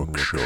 workshop. 0.00 0.39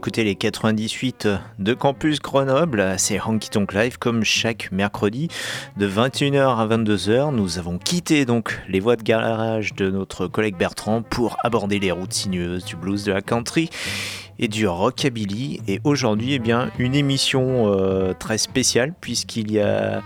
Écoutez 0.00 0.24
les 0.24 0.34
98 0.34 1.28
de 1.58 1.74
Campus 1.74 2.20
Grenoble, 2.20 2.94
c'est 2.96 3.20
Honky 3.20 3.50
Tonk 3.50 3.74
Live 3.74 3.98
comme 3.98 4.24
chaque 4.24 4.72
mercredi 4.72 5.28
de 5.76 5.86
21h 5.86 6.56
à 6.56 6.66
22h. 6.66 7.34
Nous 7.34 7.58
avons 7.58 7.76
quitté 7.76 8.24
donc 8.24 8.62
les 8.66 8.80
voies 8.80 8.96
de 8.96 9.02
garage 9.02 9.74
de 9.74 9.90
notre 9.90 10.26
collègue 10.26 10.56
Bertrand 10.56 11.02
pour 11.02 11.36
aborder 11.44 11.78
les 11.78 11.90
routes 11.90 12.14
sinueuses 12.14 12.64
du 12.64 12.76
blues 12.76 13.04
de 13.04 13.12
la 13.12 13.20
country 13.20 13.68
et 14.40 14.48
du 14.48 14.66
rockabilly. 14.66 15.60
Et 15.68 15.80
aujourd'hui, 15.84 16.32
eh 16.32 16.38
bien, 16.40 16.70
une 16.78 16.94
émission 16.94 17.72
euh, 17.72 18.14
très 18.14 18.38
spéciale 18.38 18.94
puisqu'il 19.00 19.52
y 19.52 19.60
a, 19.60 20.02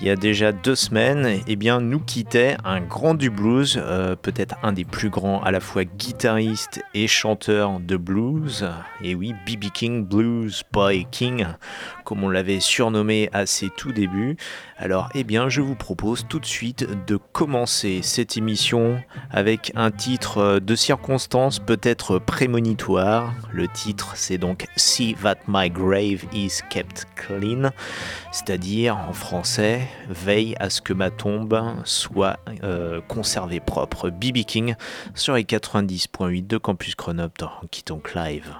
il 0.00 0.08
y 0.08 0.10
a 0.10 0.16
déjà 0.16 0.50
deux 0.50 0.74
semaines, 0.74 1.40
eh 1.46 1.56
bien, 1.56 1.80
nous 1.80 2.00
quittait 2.00 2.56
un 2.64 2.80
grand 2.80 3.14
du 3.14 3.30
blues, 3.30 3.78
euh, 3.80 4.16
peut-être 4.16 4.56
un 4.62 4.72
des 4.72 4.84
plus 4.84 5.10
grands 5.10 5.42
à 5.42 5.50
la 5.50 5.60
fois 5.60 5.84
guitariste 5.84 6.82
et 6.94 7.06
chanteur 7.06 7.78
de 7.78 7.96
blues. 7.96 8.66
Et 9.02 9.14
oui, 9.14 9.34
BB 9.46 9.70
King, 9.72 10.04
Blues 10.04 10.62
Boy 10.72 11.06
King, 11.10 11.46
comme 12.04 12.22
on 12.22 12.28
l'avait 12.28 12.60
surnommé 12.60 13.28
à 13.32 13.46
ses 13.46 13.70
tout 13.70 13.92
débuts. 13.92 14.36
Alors, 14.76 15.08
eh 15.14 15.24
bien, 15.24 15.48
je 15.48 15.60
vous 15.60 15.74
propose 15.74 16.26
tout 16.28 16.38
de 16.38 16.46
suite 16.46 16.86
de 17.06 17.16
commencer 17.16 18.00
cette 18.02 18.36
émission 18.36 19.02
avec 19.30 19.72
un 19.74 19.90
titre 19.90 20.58
de 20.58 20.74
circonstance 20.74 21.58
peut-être 21.58 22.18
prémonitoire. 22.18 23.32
Le 23.52 23.68
titre, 23.68 24.12
c'est 24.16 24.38
donc 24.38 24.66
See 24.76 25.14
That 25.22 25.38
My 25.48 25.70
Grave 25.70 26.24
Is 26.32 26.60
Kept 26.70 27.06
Clean, 27.16 27.70
c'est-à-dire 28.32 28.96
en 28.96 29.12
français 29.12 29.88
Veille 30.08 30.54
à 30.60 30.70
ce 30.70 30.80
que 30.80 30.92
ma 30.92 31.10
tombe 31.10 31.60
soit 31.84 32.38
euh, 32.62 33.00
conservée 33.08 33.60
propre. 33.60 34.10
BB 34.10 34.44
King 34.44 34.74
sur 35.14 35.34
les 35.34 35.44
90.8 35.44 36.46
de 36.46 36.58
Campus 36.58 36.96
Grenoble 36.96 37.34
dans 37.38 37.52
Quitonk 37.70 38.14
Live. 38.14 38.54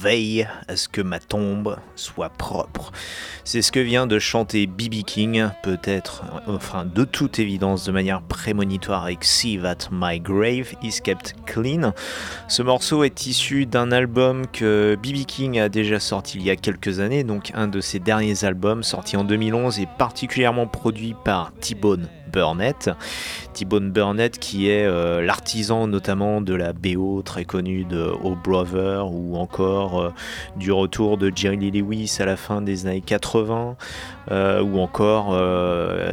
Veille 0.00 0.48
à 0.66 0.76
ce 0.76 0.88
que 0.88 1.02
ma 1.02 1.18
tombe 1.18 1.76
soit 1.94 2.30
propre. 2.30 2.90
C'est 3.44 3.60
ce 3.60 3.70
que 3.70 3.80
vient 3.80 4.06
de 4.06 4.18
chanter 4.18 4.66
BB 4.66 5.02
King, 5.06 5.48
peut-être, 5.62 6.24
enfin 6.46 6.86
de 6.86 7.04
toute 7.04 7.38
évidence, 7.38 7.84
de 7.84 7.92
manière 7.92 8.22
prémonitoire 8.22 9.04
avec 9.04 9.24
See 9.24 9.58
That 9.58 9.90
My 9.92 10.18
Grave 10.18 10.72
Is 10.82 11.00
Kept 11.02 11.34
Clean. 11.44 11.92
Ce 12.48 12.62
morceau 12.62 13.04
est 13.04 13.26
issu 13.26 13.66
d'un 13.66 13.92
album 13.92 14.46
que 14.46 14.96
BB 15.02 15.26
King 15.26 15.60
a 15.60 15.68
déjà 15.68 16.00
sorti 16.00 16.38
il 16.38 16.44
y 16.44 16.50
a 16.50 16.56
quelques 16.56 17.00
années, 17.00 17.24
donc 17.24 17.50
un 17.54 17.68
de 17.68 17.80
ses 17.80 17.98
derniers 17.98 18.44
albums 18.44 18.82
sorti 18.82 19.18
en 19.18 19.24
2011 19.24 19.80
et 19.80 19.88
particulièrement 19.98 20.66
produit 20.66 21.14
par 21.24 21.52
T-Bone 21.60 22.08
Burnett. 22.32 22.90
T-Bone 23.52 23.90
Burnett 23.90 24.38
qui 24.38 24.70
est 24.70 24.86
euh, 24.86 25.22
l'artisan 25.22 25.86
notamment 25.86 26.40
de 26.40 26.54
la 26.54 26.72
BO 26.72 27.22
très 27.22 27.44
connue 27.44 27.84
de 27.84 28.12
O 28.22 28.36
Brother 28.36 29.10
ou 29.12 29.36
encore 29.36 30.00
euh, 30.00 30.10
du 30.56 30.72
retour 30.72 31.18
de 31.18 31.32
Jerry 31.34 31.56
Lee 31.56 31.70
Lewis 31.70 32.16
à 32.20 32.24
la 32.24 32.36
fin 32.36 32.62
des 32.62 32.86
années 32.86 33.00
80 33.00 33.76
euh, 34.30 34.62
ou 34.62 34.78
encore 34.78 35.36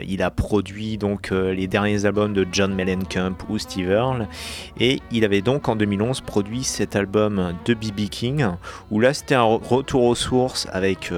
il 0.07 0.21
a 0.21 0.31
produit 0.31 0.97
donc 0.97 1.31
les 1.31 1.67
derniers 1.67 2.05
albums 2.05 2.33
de 2.33 2.45
John 2.51 2.73
Mellencamp 2.73 3.37
ou 3.49 3.57
Steve 3.57 3.89
Earle 3.89 4.27
et 4.79 4.99
il 5.11 5.25
avait 5.25 5.41
donc 5.41 5.69
en 5.69 5.75
2011 5.75 6.21
produit 6.21 6.63
cet 6.63 6.95
album 6.95 7.53
de 7.65 7.73
BB 7.73 8.09
King 8.09 8.47
où 8.91 8.99
là 8.99 9.13
c'était 9.13 9.35
un 9.35 9.43
retour 9.43 10.03
aux 10.03 10.15
sources 10.15 10.67
avec 10.71 11.11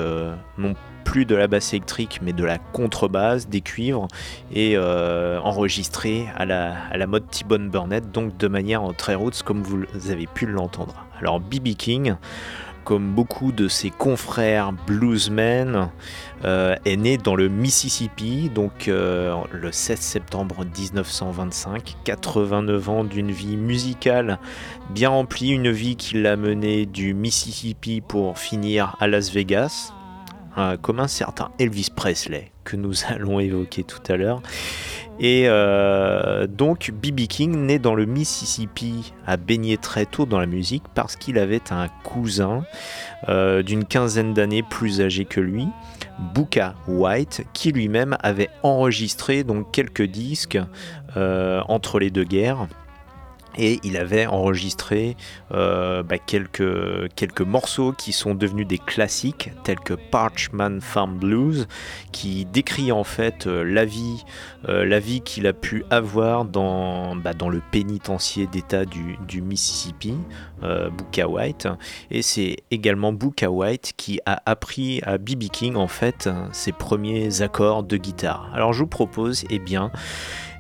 non 0.58 0.76
plus 1.10 1.26
de 1.26 1.36
la 1.36 1.48
basse 1.48 1.74
électrique 1.74 2.20
mais 2.22 2.34
de 2.34 2.46
la 2.46 2.60
contrebasse, 2.60 3.50
des 3.50 3.62
cuivres 3.62 4.08
et 4.54 4.78
euh, 4.78 5.40
enregistré 5.40 6.28
à 6.38 6.46
la, 6.46 7.08
mode 7.08 7.28
T-Bone 7.32 7.72
Burnett, 7.72 8.12
donc 8.12 8.38
de 8.38 8.48
manière 8.48 8.84
très 8.96 9.16
roots 9.16 9.42
comme 9.44 9.64
vous 9.64 9.86
avez 10.12 10.28
pu 10.28 10.46
l'entendre. 10.46 11.08
Alors 11.20 11.40
BB 11.40 11.74
King, 11.76 12.16
comme 12.84 13.10
beaucoup 13.10 13.52
de 13.52 13.68
ses 13.68 13.90
confrères 13.90 14.72
bluesmen, 14.72 15.90
euh, 16.46 16.76
est 16.86 16.98
né 16.98 17.18
dans 17.18 17.36
le 17.36 17.50
Mississippi, 17.50 18.52
donc 18.54 18.88
euh, 18.88 19.36
le 19.52 19.72
16 19.72 20.00
septembre 20.00 20.64
1925, 20.64 21.96
89 22.04 22.90
ans 22.90 23.04
d'une 23.04 23.32
vie 23.32 23.58
musicale 23.58 24.38
bien 24.92 25.10
remplie, 25.10 25.50
une 25.50 25.72
vie 25.72 25.96
qui 25.96 26.22
l'a 26.22 26.36
mené 26.36 26.86
du 26.86 27.16
Mississippi 27.16 28.00
pour 28.02 28.38
finir 28.38 28.96
à 29.00 29.08
Las 29.08 29.32
Vegas, 29.32 29.92
comme 30.82 31.00
un 31.00 31.08
certain 31.08 31.52
Elvis 31.60 31.90
Presley 31.96 32.52
que 32.70 32.76
nous 32.76 32.94
allons 33.08 33.40
évoquer 33.40 33.84
tout 33.84 34.02
à 34.12 34.18
l'heure. 34.18 34.42
Et 35.22 35.44
euh, 35.48 36.48
donc 36.48 36.92
B.B. 36.92 37.28
King, 37.28 37.66
né 37.66 37.78
dans 37.78 37.94
le 37.94 38.06
Mississippi, 38.06 39.14
a 39.28 39.36
baigné 39.36 39.78
très 39.78 40.06
tôt 40.06 40.26
dans 40.26 40.40
la 40.40 40.46
musique 40.46 40.84
parce 40.96 41.18
qu'il 41.18 41.38
avait 41.38 41.74
un 41.74 41.90
cousin 42.06 42.64
euh, 43.28 43.62
d'une 43.62 43.84
quinzaine 43.84 44.34
d'années 44.34 44.64
plus 44.64 45.02
âgé 45.02 45.26
que 45.26 45.42
lui, 45.42 45.68
Booka 46.34 46.76
White, 46.88 47.44
qui 47.52 47.74
lui-même 47.74 48.16
avait 48.22 48.50
enregistré 48.64 49.44
donc 49.44 49.72
quelques 49.74 50.04
disques 50.04 50.60
euh, 51.18 51.62
entre 51.68 52.00
les 52.00 52.12
deux 52.12 52.24
guerres 52.24 52.68
et 53.58 53.80
il 53.84 53.98
avait 53.98 54.28
enregistré 54.28 55.18
euh, 55.52 56.04
bah, 56.04 56.18
quelques, 56.18 57.42
morceaux 57.42 57.94
qui 57.94 58.12
sont 58.12 58.36
devenus 58.36 58.68
des 58.68 58.78
classiques 58.78 59.52
tels 59.64 59.80
que 59.80 59.94
Parchman 59.94 60.82
Farm 60.82 61.18
Blues 61.18 61.68
qui 62.12 62.46
décrit 62.46 62.92
en 62.92 63.04
fait 63.04 63.48
euh, 63.48 63.64
la 63.64 63.86
vie, 63.86 64.24
euh, 64.68 64.86
la 64.86 65.00
vie 65.00 65.22
qu'il 65.22 65.48
a 65.48 65.54
pu 65.54 65.84
avoir 65.90 66.46
dans, 66.46 67.16
bah, 67.16 67.32
le 67.50 67.62
pénitencier 67.72 68.48
d'état 68.48 68.86
du, 68.86 69.18
Mississippi, 69.42 70.16
Booka 70.62 71.28
White 71.28 71.68
et 72.12 72.22
c'est 72.22 72.58
également 72.72 73.14
Booka 73.14 73.50
White 73.50 73.94
qui 73.96 74.20
a 74.26 74.42
appris 74.46 75.02
à 75.04 75.18
B.B. 75.18 75.46
King 75.52 75.76
en 75.76 75.88
fait 75.88 76.30
ses 76.52 76.74
premiers 76.74 77.42
accords 77.42 77.84
de 77.84 77.96
guitare. 77.96 78.50
Alors 78.54 78.74
je 78.74 78.80
vous 78.80 78.88
propose 78.88 79.46
eh 79.50 79.60
bien 79.60 79.92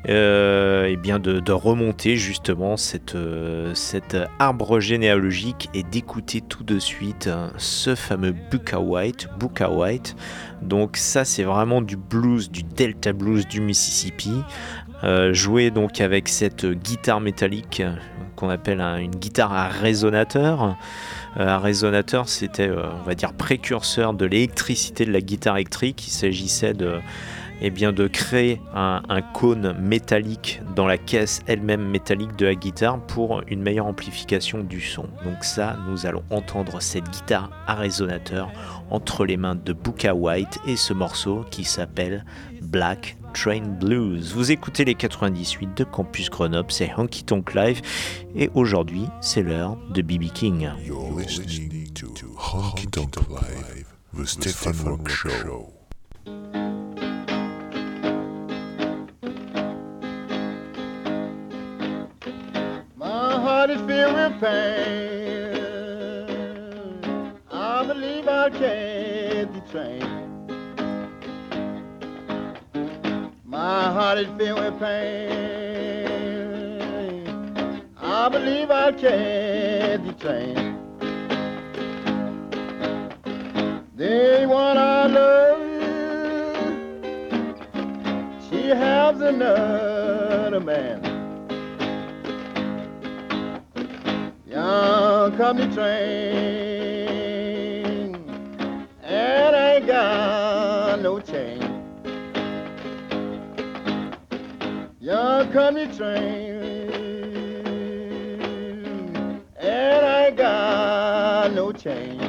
et 0.05 0.95
bien 0.95 1.19
de, 1.19 1.51
remonter 1.51 2.15
justement 2.15 2.77
cette, 2.77 3.15
euh, 3.15 3.73
cet 3.73 4.15
arbre 4.39 4.79
généalogique 4.79 5.69
et 5.73 5.83
d'écouter 5.83 6.41
tout 6.41 6.63
de 6.63 6.79
suite 6.79 7.27
hein, 7.27 7.51
ce 7.57 7.95
fameux 7.95 8.33
Buka 8.49 8.79
White. 8.79 9.27
White. 9.69 10.15
Donc 10.61 10.95
ça 10.95 11.25
c'est 11.25 11.43
vraiment 11.43 11.81
du 11.81 11.97
blues, 11.97 12.49
du 12.49 12.63
Delta 12.63 13.11
Blues 13.11 13.47
du 13.47 13.59
Mississippi. 13.59 14.31
Euh, 15.03 15.33
joué 15.33 15.69
donc 15.69 16.01
avec 16.01 16.29
cette 16.29 16.65
guitare 16.65 17.21
métallique 17.21 17.81
qu'on 18.35 18.49
appelle 18.49 18.79
une 18.79 19.15
guitare 19.15 19.51
à 19.51 19.67
résonateur. 19.67 20.77
un 21.35 21.57
résonateur, 21.57 22.29
c'était, 22.29 22.69
on 22.69 23.03
va 23.03 23.15
dire, 23.15 23.33
précurseur 23.33 24.13
de 24.13 24.25
l'électricité 24.25 25.05
de 25.05 25.11
la 25.11 25.21
guitare 25.21 25.57
électrique. 25.57 26.07
Il 26.07 26.11
s'agissait 26.11 26.73
de, 26.73 26.99
eh 27.61 27.69
bien, 27.69 27.91
de 27.91 28.07
créer 28.07 28.61
un, 28.73 29.01
cône 29.33 29.77
métallique 29.79 30.61
dans 30.75 30.87
la 30.87 30.97
caisse 30.97 31.41
elle-même 31.47 31.87
métallique 31.87 32.35
de 32.37 32.45
la 32.45 32.55
guitare 32.55 32.99
pour 32.99 33.41
une 33.47 33.61
meilleure 33.61 33.85
amplification 33.85 34.63
du 34.63 34.81
son. 34.81 35.03
Donc 35.23 35.43
ça, 35.43 35.77
nous 35.87 36.05
allons 36.05 36.23
entendre 36.29 36.81
cette 36.81 37.09
guitare 37.09 37.49
à 37.67 37.75
résonateur 37.75 38.51
entre 38.89 39.25
les 39.25 39.37
mains 39.37 39.55
de 39.55 39.73
Booka 39.73 40.15
White 40.15 40.59
et 40.67 40.75
ce 40.75 40.93
morceau 40.93 41.45
qui 41.51 41.63
s'appelle 41.63 42.25
Black 42.61 43.17
Train 43.33 43.61
Blues. 43.61 44.33
Vous 44.33 44.51
écoutez 44.51 44.85
les 44.85 44.95
98 44.95 45.77
de 45.77 45.83
Campus 45.83 46.29
Grenoble, 46.29 46.71
c'est 46.71 46.91
Honky 46.97 47.23
Tonk 47.23 47.53
Live 47.53 47.81
et 48.35 48.49
aujourd'hui 48.53 49.05
c'est 49.21 49.43
l'heure 49.43 49.77
de 49.93 50.01
BB 50.01 50.29
King. 50.33 50.69
Honky 52.53 52.87
Tonk 52.87 53.15
Live, 53.29 53.85
the 54.39 55.09
Show. 55.09 55.78
Pain. 64.39 65.69
I 67.51 67.85
believe 67.85 68.27
I'll 68.27 68.51
catch 68.51 69.51
the 69.53 69.61
train. 69.71 70.03
My 73.45 73.91
heart 73.91 74.17
is 74.19 74.27
filled 74.37 74.59
with 74.59 74.79
pain. 74.79 75.69
I 77.97 78.29
believe 78.29 78.69
I'll 78.71 78.93
catch 78.93 80.01
the 80.03 80.13
train. 80.19 80.77
The 83.95 84.45
one 84.47 84.77
I 84.77 85.07
love, 85.07 85.59
she 88.49 88.67
has 88.69 89.19
another 89.19 90.59
man. 90.61 91.08
Young 94.59 95.37
company 95.37 95.73
train, 95.73 96.13
and 99.01 99.55
I 99.55 99.75
ain't 99.75 99.87
got 99.87 101.01
no 101.01 101.21
chain. 101.21 101.61
Young 104.99 105.49
company 105.53 105.87
train, 105.95 106.59
and 109.57 110.05
I 110.05 110.25
ain't 110.25 110.35
got 110.35 111.53
no 111.53 111.71
chain. 111.71 112.19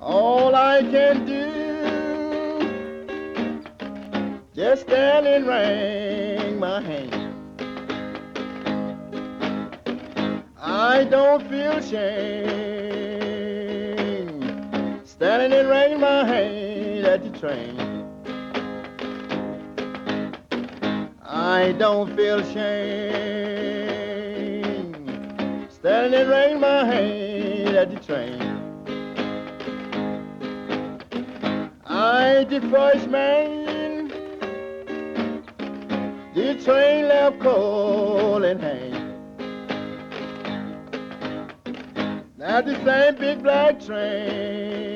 All 0.00 0.56
I 0.56 0.82
can 0.82 1.24
do 1.24 1.68
Just 4.56 4.82
stand 4.82 5.28
and 5.28 5.46
wring 5.46 6.58
my 6.58 6.80
hand. 6.80 7.07
I 10.88 11.04
don't 11.04 11.46
feel 11.50 11.82
shame 11.82 12.48
standing 15.04 15.52
and 15.52 15.68
wringing 15.68 16.00
my 16.00 16.24
hand 16.24 17.04
at 17.04 17.22
the 17.22 17.30
train. 17.38 17.76
I 21.22 21.72
don't 21.72 22.16
feel 22.16 22.42
shame 22.54 23.28
standing 25.68 26.20
and 26.20 26.30
wringing 26.30 26.60
my 26.60 26.86
hand 26.86 27.76
at 27.76 27.90
the 27.90 28.00
train. 28.08 28.40
I 31.84 32.44
the 32.48 32.62
first 32.70 33.08
man 33.08 34.08
the 36.34 36.54
train 36.64 37.08
left 37.08 37.40
cold 37.40 38.44
and 38.44 38.58
hang. 42.62 42.74
The 42.74 42.84
same 42.84 43.16
big 43.16 43.42
black 43.42 43.80
train 43.80 44.88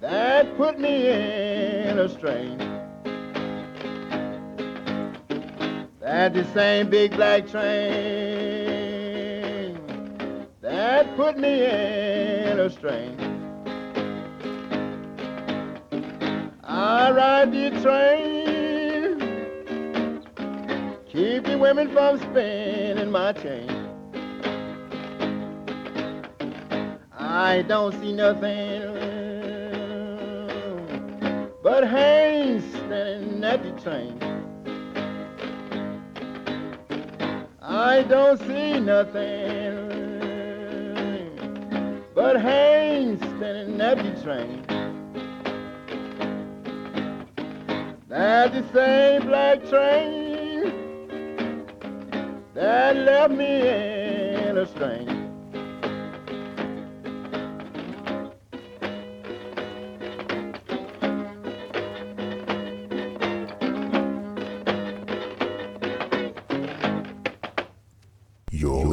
that 0.00 0.56
put 0.56 0.78
me 0.78 1.08
in 1.08 1.98
a 1.98 2.08
strain. 2.08 2.58
That 6.00 6.32
the 6.34 6.44
same 6.52 6.88
big 6.90 7.12
black 7.12 7.48
train 7.48 7.80
that 10.60 11.16
put 11.16 11.38
me 11.38 11.64
in 11.64 12.58
a 12.58 12.70
strain. 12.70 13.16
I 16.62 17.10
ride 17.10 17.52
the 17.52 17.70
train, 17.82 19.18
keep 21.08 21.44
the 21.44 21.58
women 21.58 21.92
from 21.92 22.18
spinning 22.18 23.10
my 23.10 23.32
chain. 23.32 23.69
I 27.42 27.62
don't 27.62 27.98
see 28.02 28.12
nothing 28.12 28.82
but 31.62 31.88
Haynes 31.88 32.62
standing 32.74 33.42
at 33.42 33.62
the 33.62 33.72
train. 33.80 34.20
I 37.62 38.02
don't 38.02 38.38
see 38.40 38.78
nothing 38.78 39.72
but 42.14 42.42
Haynes 42.42 43.22
standing 43.22 43.80
at 43.80 43.96
the 43.96 44.22
train. 44.22 44.62
That's 48.06 48.52
the 48.52 48.64
same 48.74 49.26
black 49.26 49.66
train 49.70 50.74
that 52.52 52.96
left 52.96 53.32
me 53.32 53.66
in 54.46 54.58
a 54.58 54.66
strain. 54.66 55.09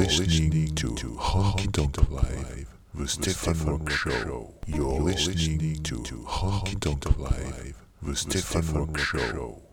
Listening 0.08 0.74
to 0.74 0.88
Honky 1.20 1.70
Tonk 1.74 2.10
Live, 2.10 2.68
the 2.96 3.08
Stefan 3.10 3.66
Rock 3.66 3.90
Show. 3.90 4.54
You're 4.66 5.02
listening 5.02 5.84
to 5.84 5.96
Honky 6.26 6.80
Tonk 6.80 7.20
Live, 7.20 7.76
the 8.02 8.16
Stefan 8.16 8.74
Rock 8.74 8.98
Show. 8.98 9.67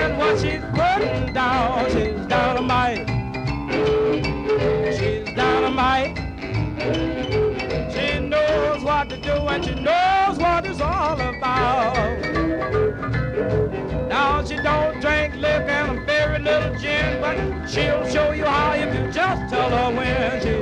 And 0.00 0.16
what 0.16 0.38
she's 0.38 0.62
putting 0.78 1.32
down, 1.32 1.84
she's 1.90 2.26
dynamite. 2.26 3.06
She's 4.96 5.34
dynamite. 5.34 6.16
She 7.92 8.20
knows 8.20 8.84
what 8.84 9.08
to 9.10 9.16
do 9.16 9.32
and 9.32 9.64
she 9.64 9.74
knows 9.74 10.38
what 10.38 10.66
it's 10.66 10.80
all 10.80 11.20
about. 11.20 11.94
Now 14.08 14.44
she 14.44 14.56
don't 14.56 15.00
drink 15.00 15.34
liquor 15.34 15.68
and 15.68 16.06
very 16.06 16.38
little 16.38 16.78
gin, 16.78 17.20
but 17.20 17.66
she'll 17.68 18.06
show 18.08 18.30
you 18.32 18.44
how 18.44 18.72
if 18.74 18.94
you 18.94 19.12
just 19.12 19.52
tell 19.52 19.70
her 19.70 19.96
when 19.96 20.40
she 20.40 20.57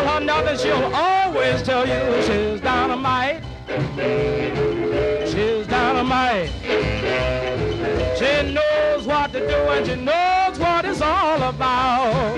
tell 0.00 0.14
her 0.14 0.24
nothing, 0.24 0.58
she'll 0.58 0.94
always 0.94 1.62
tell 1.62 1.86
you 1.86 2.22
she's 2.22 2.60
dynamite. 2.60 3.42
She's 5.26 5.66
dynamite. 5.66 6.50
She 8.18 8.52
knows 8.52 9.06
what 9.06 9.32
to 9.32 9.40
do 9.40 9.56
and 9.74 9.86
she 9.86 9.94
knows 9.96 10.58
what 10.58 10.84
it's 10.84 11.00
all 11.00 11.42
about. 11.42 12.36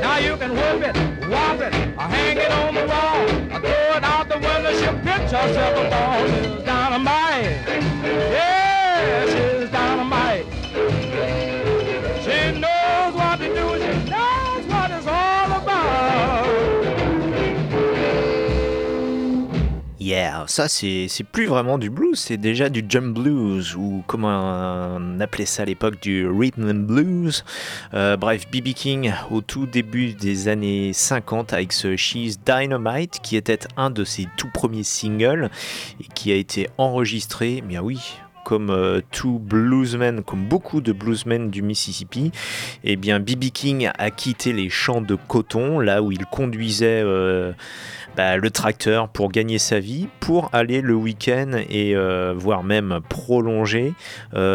Now 0.00 0.18
you 0.18 0.36
can 0.36 0.52
whip 0.52 0.82
it, 0.88 0.96
whop 1.26 1.60
it, 1.60 1.74
or 1.74 2.08
hang 2.14 2.36
it 2.36 2.50
on 2.50 2.74
the 2.74 2.86
wall, 2.86 3.22
or 3.54 3.60
throw 3.60 3.96
it 3.96 4.04
out 4.04 4.28
the 4.28 4.38
window. 4.38 4.72
She'll 4.78 4.98
pitch 4.98 5.30
herself 5.30 5.86
a 5.86 5.90
ball. 5.90 6.26
She's 6.28 6.64
dynamite. 6.64 7.66
Yeah, 8.04 9.26
she's 9.26 9.59
ça 20.50 20.68
c'est 20.68 21.08
plus 21.30 21.46
vraiment 21.46 21.78
du 21.78 21.90
blues, 21.90 22.18
c'est 22.18 22.36
déjà 22.36 22.68
du 22.68 22.84
jump 22.86 23.16
blues 23.16 23.76
ou 23.76 24.02
comment 24.08 24.96
on 24.98 25.20
appelait 25.20 25.46
ça 25.46 25.62
à 25.62 25.66
l'époque 25.66 26.00
du 26.02 26.26
rhythm 26.28 26.68
and 26.68 26.86
blues. 26.86 27.44
Euh, 27.94 28.16
bref, 28.16 28.50
BB 28.50 28.74
King 28.74 29.12
au 29.30 29.42
tout 29.42 29.66
début 29.66 30.12
des 30.12 30.48
années 30.48 30.92
50 30.92 31.52
avec 31.52 31.72
ce 31.72 31.96
She's 31.96 32.40
Dynamite 32.44 33.20
qui 33.22 33.36
était 33.36 33.60
un 33.76 33.90
de 33.90 34.02
ses 34.02 34.26
tout 34.36 34.50
premiers 34.52 34.82
singles 34.82 35.50
et 36.00 36.04
qui 36.14 36.32
a 36.32 36.34
été 36.34 36.68
enregistré, 36.78 37.62
mais 37.66 37.76
ah 37.76 37.84
oui, 37.84 38.00
comme 38.44 38.70
euh, 38.70 39.00
tout 39.12 39.40
comme 40.26 40.44
beaucoup 40.44 40.80
de 40.80 40.92
bluesmen 40.92 41.50
du 41.50 41.62
Mississippi, 41.62 42.32
eh 42.84 42.96
bien 42.96 43.20
B.B. 43.20 43.50
King 43.52 43.90
a 43.96 44.10
quitté 44.10 44.52
les 44.52 44.68
champs 44.68 45.00
de 45.00 45.14
coton, 45.14 45.78
là 45.78 46.02
où 46.02 46.10
il 46.12 46.24
conduisait 46.26 47.02
euh, 47.04 47.52
bah, 48.16 48.36
le 48.36 48.50
tracteur 48.50 49.08
pour 49.08 49.30
gagner 49.30 49.58
sa 49.58 49.80
vie, 49.80 50.08
pour 50.20 50.50
aller 50.52 50.80
le 50.80 50.94
week-end 50.94 51.52
et 51.68 51.94
euh, 51.94 52.34
voire 52.36 52.62
même 52.62 53.00
prolonger 53.08 53.94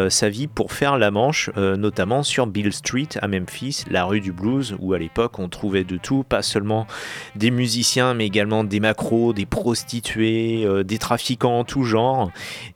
sa 0.08 0.28
vie 0.28 0.46
pour 0.46 0.72
faire 0.72 0.98
la 0.98 1.10
manche, 1.10 1.50
notamment 1.56 2.22
sur 2.22 2.46
Bill 2.46 2.72
Street 2.72 3.08
à 3.20 3.28
Memphis, 3.28 3.84
la 3.90 4.04
rue 4.04 4.20
du 4.20 4.32
blues, 4.32 4.76
où 4.80 4.92
à 4.92 4.98
l'époque 4.98 5.38
on 5.38 5.48
trouvait 5.48 5.84
de 5.84 5.96
tout, 5.96 6.22
pas 6.22 6.42
seulement 6.42 6.86
des 7.34 7.50
musiciens, 7.50 8.14
mais 8.14 8.26
également 8.26 8.64
des 8.64 8.80
macros, 8.80 9.32
des 9.32 9.46
prostituées, 9.46 10.66
des 10.84 10.98
trafiquants 10.98 11.60
en 11.60 11.64
tout 11.64 11.84
genre, 11.84 12.30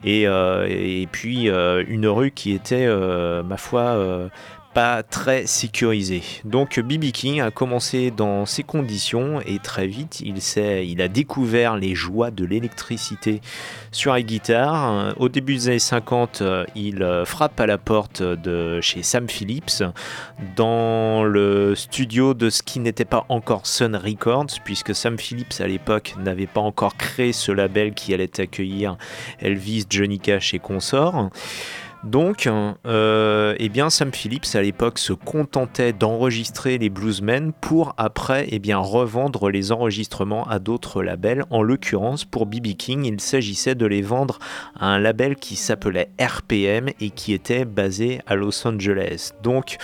et, 0.04 1.08
puis 1.10 1.48
euh, 1.48 1.84
une 1.88 2.06
rue 2.06 2.30
qui 2.30 2.52
était, 2.52 2.86
euh, 2.86 3.42
ma 3.42 3.56
foi, 3.56 3.80
euh, 3.80 4.28
pas 4.72 5.02
très 5.02 5.46
sécurisée. 5.46 6.22
Donc 6.44 6.78
BB 6.78 7.12
King 7.12 7.40
a 7.40 7.50
commencé 7.50 8.10
dans 8.10 8.46
ces 8.46 8.62
conditions 8.62 9.40
et 9.40 9.58
très 9.58 9.86
vite 9.86 10.20
il, 10.20 10.36
il 10.58 11.02
a 11.02 11.08
découvert 11.08 11.76
les 11.76 11.94
joies 11.94 12.30
de 12.30 12.44
l'électricité 12.44 13.40
sur 13.90 14.12
la 14.12 14.22
guitare. 14.22 15.14
Au 15.18 15.28
début 15.28 15.54
des 15.54 15.68
années 15.68 15.78
50, 15.78 16.42
il 16.74 17.22
frappe 17.24 17.58
à 17.60 17.66
la 17.66 17.78
porte 17.78 18.22
de 18.22 18.80
chez 18.80 19.02
Sam 19.02 19.28
Phillips 19.28 19.82
dans 20.56 21.24
le 21.24 21.74
studio 21.74 22.34
de 22.34 22.50
ce 22.50 22.62
qui 22.62 22.80
n'était 22.80 23.04
pas 23.04 23.24
encore 23.28 23.66
Sun 23.66 23.96
Records 23.96 24.60
puisque 24.64 24.94
Sam 24.94 25.18
Phillips 25.18 25.60
à 25.60 25.66
l'époque 25.66 26.14
n'avait 26.18 26.46
pas 26.46 26.60
encore 26.60 26.96
créé 26.96 27.32
ce 27.32 27.52
label 27.52 27.94
qui 27.94 28.14
allait 28.14 28.40
accueillir 28.40 28.96
Elvis, 29.40 29.86
Johnny 29.88 30.18
Cash 30.18 30.54
et 30.54 30.58
consorts. 30.58 31.30
Donc, 32.04 32.48
euh, 32.86 33.54
eh 33.58 33.68
bien, 33.68 33.90
Sam 33.90 34.10
Phillips 34.12 34.46
à 34.54 34.62
l'époque 34.62 34.98
se 34.98 35.12
contentait 35.12 35.92
d'enregistrer 35.92 36.78
les 36.78 36.88
bluesmen 36.88 37.52
pour 37.52 37.94
après 37.98 38.46
eh 38.50 38.58
bien, 38.58 38.78
revendre 38.78 39.50
les 39.50 39.70
enregistrements 39.70 40.44
à 40.44 40.58
d'autres 40.58 41.02
labels. 41.02 41.44
En 41.50 41.62
l'occurrence, 41.62 42.24
pour 42.24 42.46
BB 42.46 42.74
King, 42.74 43.04
il 43.04 43.20
s'agissait 43.20 43.74
de 43.74 43.84
les 43.84 44.00
vendre 44.00 44.38
à 44.78 44.86
un 44.86 44.98
label 44.98 45.36
qui 45.36 45.56
s'appelait 45.56 46.10
RPM 46.18 46.88
et 47.00 47.10
qui 47.10 47.34
était 47.34 47.66
basé 47.66 48.20
à 48.26 48.34
Los 48.34 48.66
Angeles. 48.66 49.32
Donc, 49.42 49.76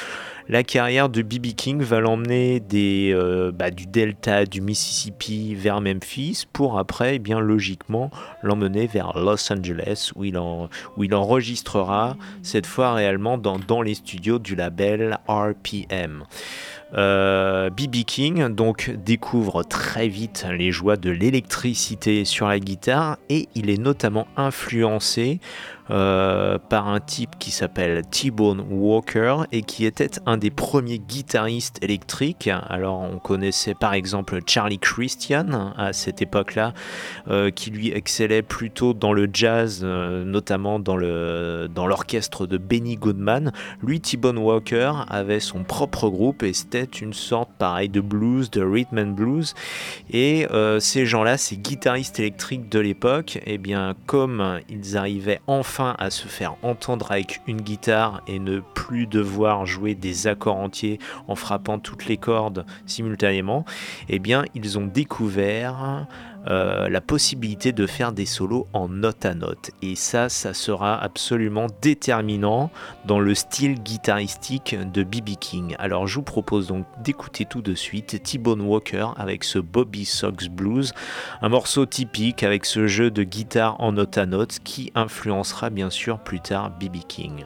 la 0.48 0.62
carrière 0.62 1.08
de 1.08 1.22
B.B. 1.22 1.54
King 1.56 1.82
va 1.82 2.00
l'emmener 2.00 2.62
euh, 2.74 3.52
bah, 3.52 3.70
du 3.70 3.86
Delta, 3.86 4.44
du 4.44 4.60
Mississippi 4.60 5.54
vers 5.54 5.80
Memphis 5.80 6.44
pour 6.52 6.78
après, 6.78 7.16
eh 7.16 7.18
bien 7.18 7.40
logiquement, 7.40 8.10
l'emmener 8.42 8.86
vers 8.86 9.18
Los 9.18 9.52
Angeles 9.52 10.12
où 10.14 10.24
il, 10.24 10.36
enregistrera 11.14 12.16
cette 12.42 12.66
fois 12.66 12.94
réellement 12.94 13.38
dans, 13.38 13.58
dans 13.58 13.82
les 13.82 13.94
studios 13.94 14.38
du 14.38 14.54
label 14.54 15.18
RPM. 15.28 16.24
B.B. 16.92 16.96
Euh, 16.96 17.70
King 18.06 18.48
donc 18.48 18.90
découvre 19.04 19.64
très 19.64 20.06
vite 20.06 20.46
les 20.56 20.70
joies 20.70 20.96
de 20.96 21.10
l'électricité 21.10 22.24
sur 22.24 22.46
la 22.46 22.60
guitare 22.60 23.18
et 23.28 23.48
il 23.56 23.70
est 23.70 23.80
notamment 23.80 24.28
influencé 24.36 25.40
euh, 25.90 26.58
par 26.58 26.88
un 26.88 26.98
type 26.98 27.38
qui 27.38 27.52
s'appelle 27.52 28.02
T-Bone 28.10 28.66
Walker 28.70 29.42
et 29.52 29.62
qui 29.62 29.84
était 29.84 30.10
un 30.26 30.36
des 30.36 30.50
premiers 30.50 30.98
guitaristes 30.98 31.78
électriques. 31.80 32.50
Alors 32.68 33.00
on 33.00 33.18
connaissait 33.18 33.74
par 33.74 33.94
exemple 33.94 34.40
Charlie 34.46 34.80
Christian 34.80 35.72
à 35.76 35.92
cette 35.92 36.22
époque-là, 36.22 36.74
euh, 37.28 37.50
qui 37.50 37.70
lui 37.70 37.92
excellait 37.92 38.42
plutôt 38.42 38.94
dans 38.94 39.12
le 39.12 39.28
jazz, 39.32 39.82
euh, 39.84 40.24
notamment 40.24 40.80
dans 40.80 40.96
l'orchestre 40.96 42.46
dans 42.46 42.52
de 42.52 42.58
Benny 42.58 42.96
Goodman. 42.96 43.52
Lui, 43.80 44.00
T-Bone 44.00 44.38
Walker, 44.38 44.92
avait 45.08 45.40
son 45.40 45.62
propre 45.62 46.08
groupe 46.08 46.42
et 46.42 46.52
c'était 46.52 46.82
une 46.82 47.12
sorte 47.12 47.50
pareil 47.58 47.88
de 47.88 48.00
blues, 48.00 48.50
de 48.50 48.62
rhythm 48.62 48.98
and 48.98 49.12
blues. 49.12 49.54
Et 50.10 50.46
ces 50.80 51.06
gens-là, 51.06 51.36
ces 51.36 51.56
guitaristes 51.56 52.18
électriques 52.18 52.68
de 52.68 52.80
l'époque, 52.80 53.38
eh 53.46 53.58
bien 53.58 53.94
comme 54.06 54.60
ils 54.68 54.96
arrivaient 54.96 55.40
enfin 55.46 55.75
à 55.80 56.10
se 56.10 56.28
faire 56.28 56.56
entendre 56.62 57.12
avec 57.12 57.40
une 57.46 57.60
guitare 57.60 58.22
et 58.26 58.38
ne 58.38 58.60
plus 58.60 59.06
devoir 59.06 59.66
jouer 59.66 59.94
des 59.94 60.26
accords 60.26 60.56
entiers 60.56 60.98
en 61.28 61.34
frappant 61.34 61.78
toutes 61.78 62.06
les 62.06 62.16
cordes 62.16 62.64
simultanément, 62.86 63.64
eh 64.08 64.18
bien 64.18 64.44
ils 64.54 64.78
ont 64.78 64.86
découvert 64.86 66.06
euh, 66.48 66.88
la 66.88 67.00
possibilité 67.00 67.72
de 67.72 67.86
faire 67.86 68.12
des 68.12 68.26
solos 68.26 68.66
en 68.72 68.88
note 68.88 69.24
à 69.24 69.34
note. 69.34 69.70
Et 69.82 69.96
ça, 69.96 70.28
ça 70.28 70.54
sera 70.54 70.96
absolument 71.02 71.66
déterminant 71.82 72.70
dans 73.04 73.18
le 73.18 73.34
style 73.34 73.74
guitaristique 73.82 74.76
de 74.92 75.02
BB 75.02 75.36
King. 75.40 75.76
Alors 75.78 76.06
je 76.06 76.16
vous 76.16 76.22
propose 76.22 76.68
donc 76.68 76.86
d'écouter 77.02 77.44
tout 77.44 77.62
de 77.62 77.74
suite 77.74 78.22
T-Bone 78.22 78.60
Walker 78.60 79.08
avec 79.16 79.44
ce 79.44 79.58
Bobby 79.58 80.04
Sox 80.04 80.48
Blues, 80.48 80.92
un 81.42 81.48
morceau 81.48 81.86
typique 81.86 82.42
avec 82.42 82.64
ce 82.64 82.86
jeu 82.86 83.10
de 83.10 83.22
guitare 83.22 83.80
en 83.80 83.92
note 83.92 84.18
à 84.18 84.26
note 84.26 84.58
qui 84.62 84.92
influencera 84.94 85.70
bien 85.70 85.90
sûr 85.90 86.18
plus 86.18 86.40
tard 86.40 86.70
BB 86.78 86.98
King. 87.08 87.44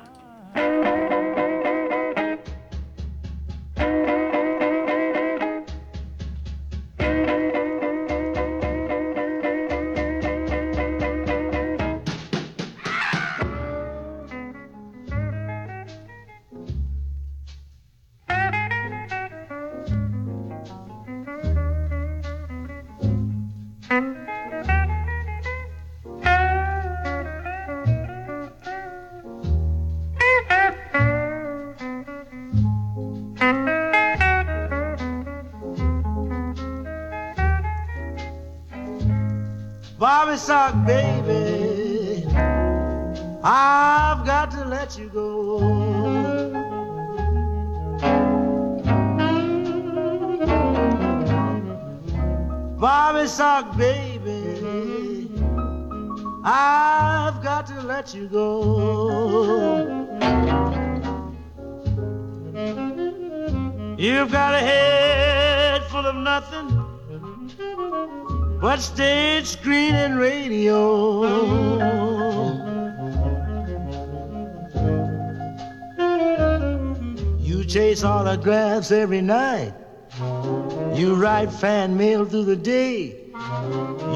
Autographs 78.04 78.90
every 78.90 79.20
night. 79.20 79.74
You 80.94 81.14
write 81.14 81.52
fan 81.52 81.96
mail 81.96 82.24
through 82.24 82.44
the 82.44 82.56
day. 82.56 83.30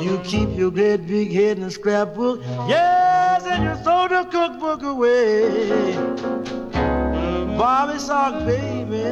You 0.02 0.20
keep 0.24 0.50
your 0.50 0.70
great 0.70 1.06
big 1.06 1.32
head 1.32 1.58
in 1.58 1.64
a 1.64 1.70
scrapbook. 1.70 2.40
Yes, 2.68 3.44
and 3.46 3.64
you 3.64 3.74
throw 3.82 4.08
the 4.08 4.28
cookbook 4.30 4.82
away. 4.82 5.94
Bobby 7.56 7.98
Sock, 7.98 8.44
baby, 8.44 9.04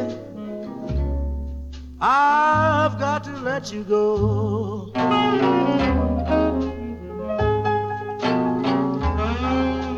I've 2.00 2.98
got 2.98 3.24
to 3.24 3.32
let 3.38 3.72
you 3.72 3.84
go. 3.84 4.92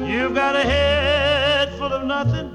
You've 0.07 0.35
got 0.35 0.55
a 0.57 0.63
head 0.63 1.71
full 1.79 1.93
of 1.93 2.07
nothing 2.07 2.54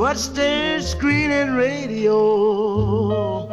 but 0.00 0.16
stage, 0.16 0.82
screen, 0.82 1.30
and 1.30 1.58
radio. 1.58 3.46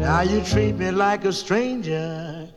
Now 0.00 0.22
you 0.22 0.40
treat 0.40 0.76
me 0.76 0.90
like 0.90 1.26
a 1.26 1.32
stranger. 1.34 2.48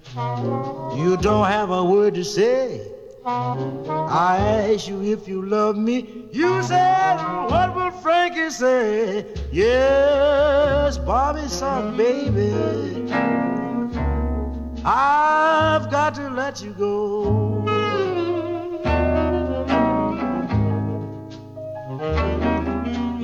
You 0.96 1.18
don't 1.20 1.48
have 1.48 1.72
a 1.72 1.84
word 1.84 2.14
to 2.14 2.24
say. 2.24 2.88
I 3.26 4.38
ask 4.72 4.88
you 4.88 5.04
if 5.04 5.28
you 5.28 5.42
love 5.42 5.76
me. 5.76 6.30
You 6.32 6.64
said, 6.64 7.18
What 7.52 7.76
will 7.76 7.92
Frankie 7.92 8.52
say? 8.52 9.26
Yes, 9.52 10.98
Bobby, 10.98 11.46
son, 11.50 11.98
baby. 11.98 12.54
I've 14.86 15.92
got 15.92 16.16
to 16.16 16.30
let 16.30 16.64
you 16.64 16.72
go. 16.72 17.41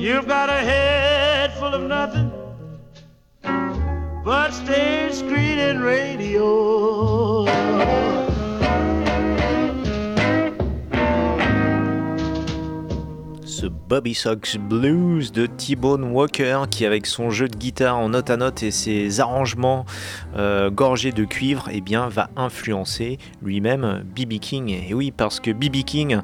You've 0.08 0.26
got 0.26 0.50
a 0.50 0.64
head 0.64 1.52
full 1.60 1.74
of 1.74 1.82
nothing 1.82 2.32
but 4.24 4.54
stage, 4.54 5.16
screen, 5.16 5.60
and 5.60 5.84
radio. 5.84 7.46
Ce 13.44 13.66
Bobby 13.66 14.14
Sox 14.14 14.56
Blues 14.56 15.34
de 15.34 15.46
T-Bone 15.46 16.06
Walker 16.06 16.62
qui 16.72 16.86
avec 16.86 17.06
son 17.06 17.30
jeu 17.30 17.50
de 17.50 17.58
guitare 17.58 17.98
en 17.98 18.08
note 18.08 18.30
à 18.30 18.38
note 18.38 18.64
et 18.64 18.72
ses 18.72 19.20
arrangements 19.20 19.86
euh, 20.38 20.70
gorgés 20.70 21.12
de 21.12 21.26
cuivre 21.26 21.68
eh 21.70 21.82
bien, 21.82 22.08
va 22.08 22.30
influencer 22.38 23.18
lui-même 23.42 24.06
B.B. 24.16 24.40
King. 24.40 24.70
Et 24.70 24.94
oui 24.94 25.12
parce 25.12 25.42
que 25.42 25.52
B.B. 25.52 25.84
King 25.84 26.22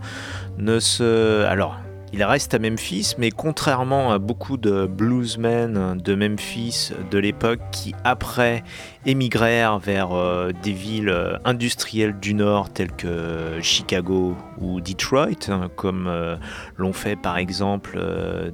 ne 0.58 0.80
se... 0.80 1.44
Alors 1.44 1.76
il 2.14 2.24
reste 2.24 2.54
à 2.54 2.60
Memphis, 2.60 3.16
mais 3.18 3.32
contrairement 3.32 4.12
à 4.12 4.20
beaucoup 4.20 4.58
de 4.58 4.86
bluesmen 4.86 5.98
de 5.98 6.14
Memphis 6.14 6.92
de 7.10 7.18
l'époque 7.18 7.60
qui 7.72 7.96
après 8.04 8.64
émigrèrent 9.08 9.80
vers 9.80 10.12
euh, 10.12 10.52
des 10.62 10.74
villes 10.74 11.10
euh, 11.10 11.38
industrielles 11.44 12.20
du 12.20 12.36
Nord 12.36 12.70
telles 12.70 12.92
que 12.92 13.60
Chicago 13.62 14.36
ou 14.62 14.80
Detroit, 14.80 15.50
hein, 15.50 15.70
comme 15.76 16.06
euh, 16.08 16.36
l'ont 16.78 16.94
fait 16.94 17.16
par 17.16 17.40
exemple 17.40 18.00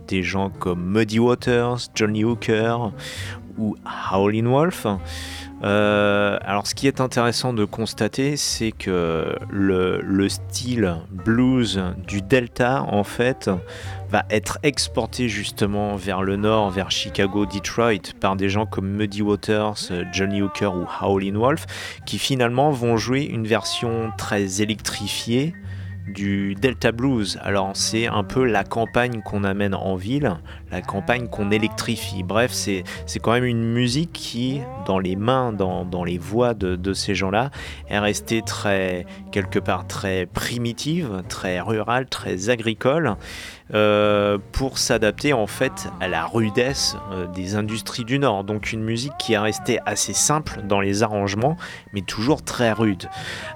des 0.08 0.24
gens 0.24 0.50
comme 0.50 0.82
Muddy 0.82 1.20
Waters, 1.20 1.80
Johnny 1.94 2.24
Hooker 2.24 2.78
ou 3.58 3.76
Howlin' 4.10 4.48
Wolf. 4.48 4.88
Euh, 5.64 6.38
alors 6.42 6.68
ce 6.68 6.76
qui 6.76 6.88
est 6.88 7.02
intéressant 7.02 7.54
de 7.54 7.66
constater, 7.66 8.38
c'est 8.38 8.72
que 8.72 9.36
le, 9.50 10.30
style 10.30 10.96
blues 11.12 11.82
du 12.08 12.22
Delta, 12.22 12.84
en 12.84 13.04
fait, 13.04 13.50
va 14.10 14.24
être 14.30 14.60
exporté 14.64 15.28
justement 15.28 15.96
vers 15.96 16.22
le 16.22 16.36
nord, 16.36 16.70
vers 16.70 16.92
Chicago, 16.92 17.46
Detroit, 17.46 18.14
par 18.20 18.36
des 18.36 18.50
gens 18.50 18.66
comme 18.66 18.88
Muddy 18.90 19.22
Waters, 19.22 19.92
Johnny 20.14 20.42
Hooker 20.42 20.76
ou 20.76 20.86
Howlin' 21.02 21.38
Wolf, 21.38 21.66
qui 22.06 22.20
finalement 22.20 22.72
vont 22.72 22.98
jouer 22.98 23.24
une 23.24 23.48
version 23.48 24.12
très 24.18 24.62
électrifiée 24.62 25.54
du 26.10 26.56
Delta 26.56 26.92
Blues. 26.92 27.40
Alors 27.44 27.72
c'est 27.74 28.08
un 28.08 28.24
peu 28.24 28.46
la 28.46 28.64
campagne 28.64 29.22
qu'on 29.22 29.44
amène 29.44 29.76
en 29.76 29.96
ville, 29.96 30.38
la 30.72 30.82
campagne 30.82 31.28
qu'on 31.28 31.52
électrifie. 31.52 32.24
Bref, 32.24 32.52
c'est 32.52 32.84
quand 33.22 33.32
même 33.32 33.46
une 33.46 33.64
musique 33.64 34.12
qui, 34.14 34.62
dans 34.86 35.00
les 35.00 35.16
mains, 35.16 35.52
dans, 35.54 35.86
dans 35.86 36.04
les 36.04 36.18
voix 36.18 36.54
de, 36.54 36.76
de 36.76 36.94
ces 36.94 37.16
gens-là, 37.16 37.52
est 37.90 38.00
restée 38.00 38.42
très, 38.42 39.06
quelque 39.32 39.60
part 39.60 39.88
très 39.88 40.26
primitive, 40.26 41.24
très 41.28 41.60
rurale, 41.60 42.08
très 42.08 42.50
agricole. 42.50 43.16
Euh, 43.76 44.40
pour 44.52 44.80
s'adapter 44.80 45.32
en 45.32 45.46
fait 45.46 45.90
à 46.02 46.08
la 46.08 46.26
rudesse 46.26 46.98
euh, 47.12 47.28
des 47.28 47.54
industries 47.54 48.04
du 48.04 48.18
Nord. 48.18 48.44
Donc 48.44 48.74
une 48.74 48.82
musique 48.82 49.14
qui 49.20 49.34
est 49.34 49.38
restée 49.38 49.78
assez 49.86 50.14
simple 50.14 50.62
dans 50.68 50.82
les 50.82 51.04
arrangements, 51.04 51.56
mais 51.94 52.02
toujours 52.02 52.42
très 52.42 52.72
rude. 52.72 53.08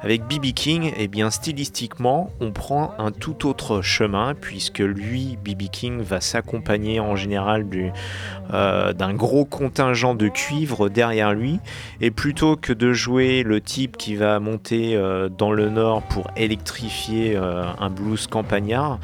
Avec 0.03 0.21
BB 0.27 0.53
King, 0.53 0.93
eh 0.97 1.07
bien 1.07 1.31
stylistiquement, 1.31 2.29
on 2.41 2.51
prend 2.51 2.93
un 2.99 3.09
tout 3.11 3.47
autre 3.47 3.81
chemin 3.81 4.35
puisque 4.35 4.79
lui, 4.79 5.39
BB 5.43 5.69
King, 5.71 6.01
va 6.01 6.21
s'accompagner 6.21 6.99
en 7.03 7.15
général 7.15 7.65
euh, 8.53 8.93
d'un 8.93 9.13
gros 9.13 9.45
contingent 9.45 10.15
de 10.15 10.27
cuivre 10.27 10.89
derrière 10.89 11.33
lui, 11.33 11.59
et 12.01 12.11
plutôt 12.11 12.55
que 12.55 12.73
de 12.73 12.93
jouer 12.93 13.43
le 13.43 13.61
type 13.61 13.97
qui 13.97 14.15
va 14.15 14.39
monter 14.39 14.99
dans 15.37 15.51
le 15.51 15.69
Nord 15.69 16.01
pour 16.03 16.29
électrifier 16.35 17.35
un 17.35 17.89
blues 17.89 18.27
campagnard, 18.27 18.99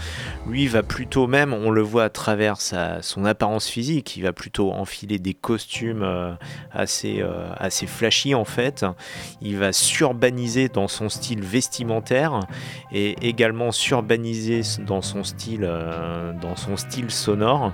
lui 0.48 0.68
va 0.68 0.84
plutôt 0.84 1.28
même, 1.28 1.54
on 1.54 1.72
le 1.72 1.82
voit 1.82 2.06
à 2.06 2.10
travers 2.10 2.58
son 2.60 3.26
apparence 3.26 3.68
physique, 3.68 4.18
il 4.18 4.24
va 4.24 4.34
plutôt 4.34 4.72
enfiler 4.72 5.20
des 5.20 5.34
costumes 5.34 6.04
euh, 6.04 6.34
assez, 6.72 7.22
euh, 7.22 7.50
assez 7.58 7.88
flashy 7.88 8.36
en 8.36 8.46
fait. 8.46 8.86
Il 9.42 9.58
va 9.58 9.74
surbaniser 9.74 10.70
dans 10.70 10.88
son 10.88 11.10
style 11.10 11.42
vestimentaire 11.42 12.40
et 12.92 13.16
également 13.28 13.72
surbaniser 13.72 14.62
dans 14.86 15.02
son 15.02 15.24
style, 15.24 15.64
euh, 15.64 16.34
dans 16.42 16.56
son 16.56 16.78
style 16.78 17.12
sonore 17.12 17.74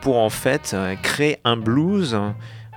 pour 0.00 0.18
en 0.18 0.30
fait 0.30 0.76
créer 1.02 1.38
un 1.44 1.56
blues 1.56 2.16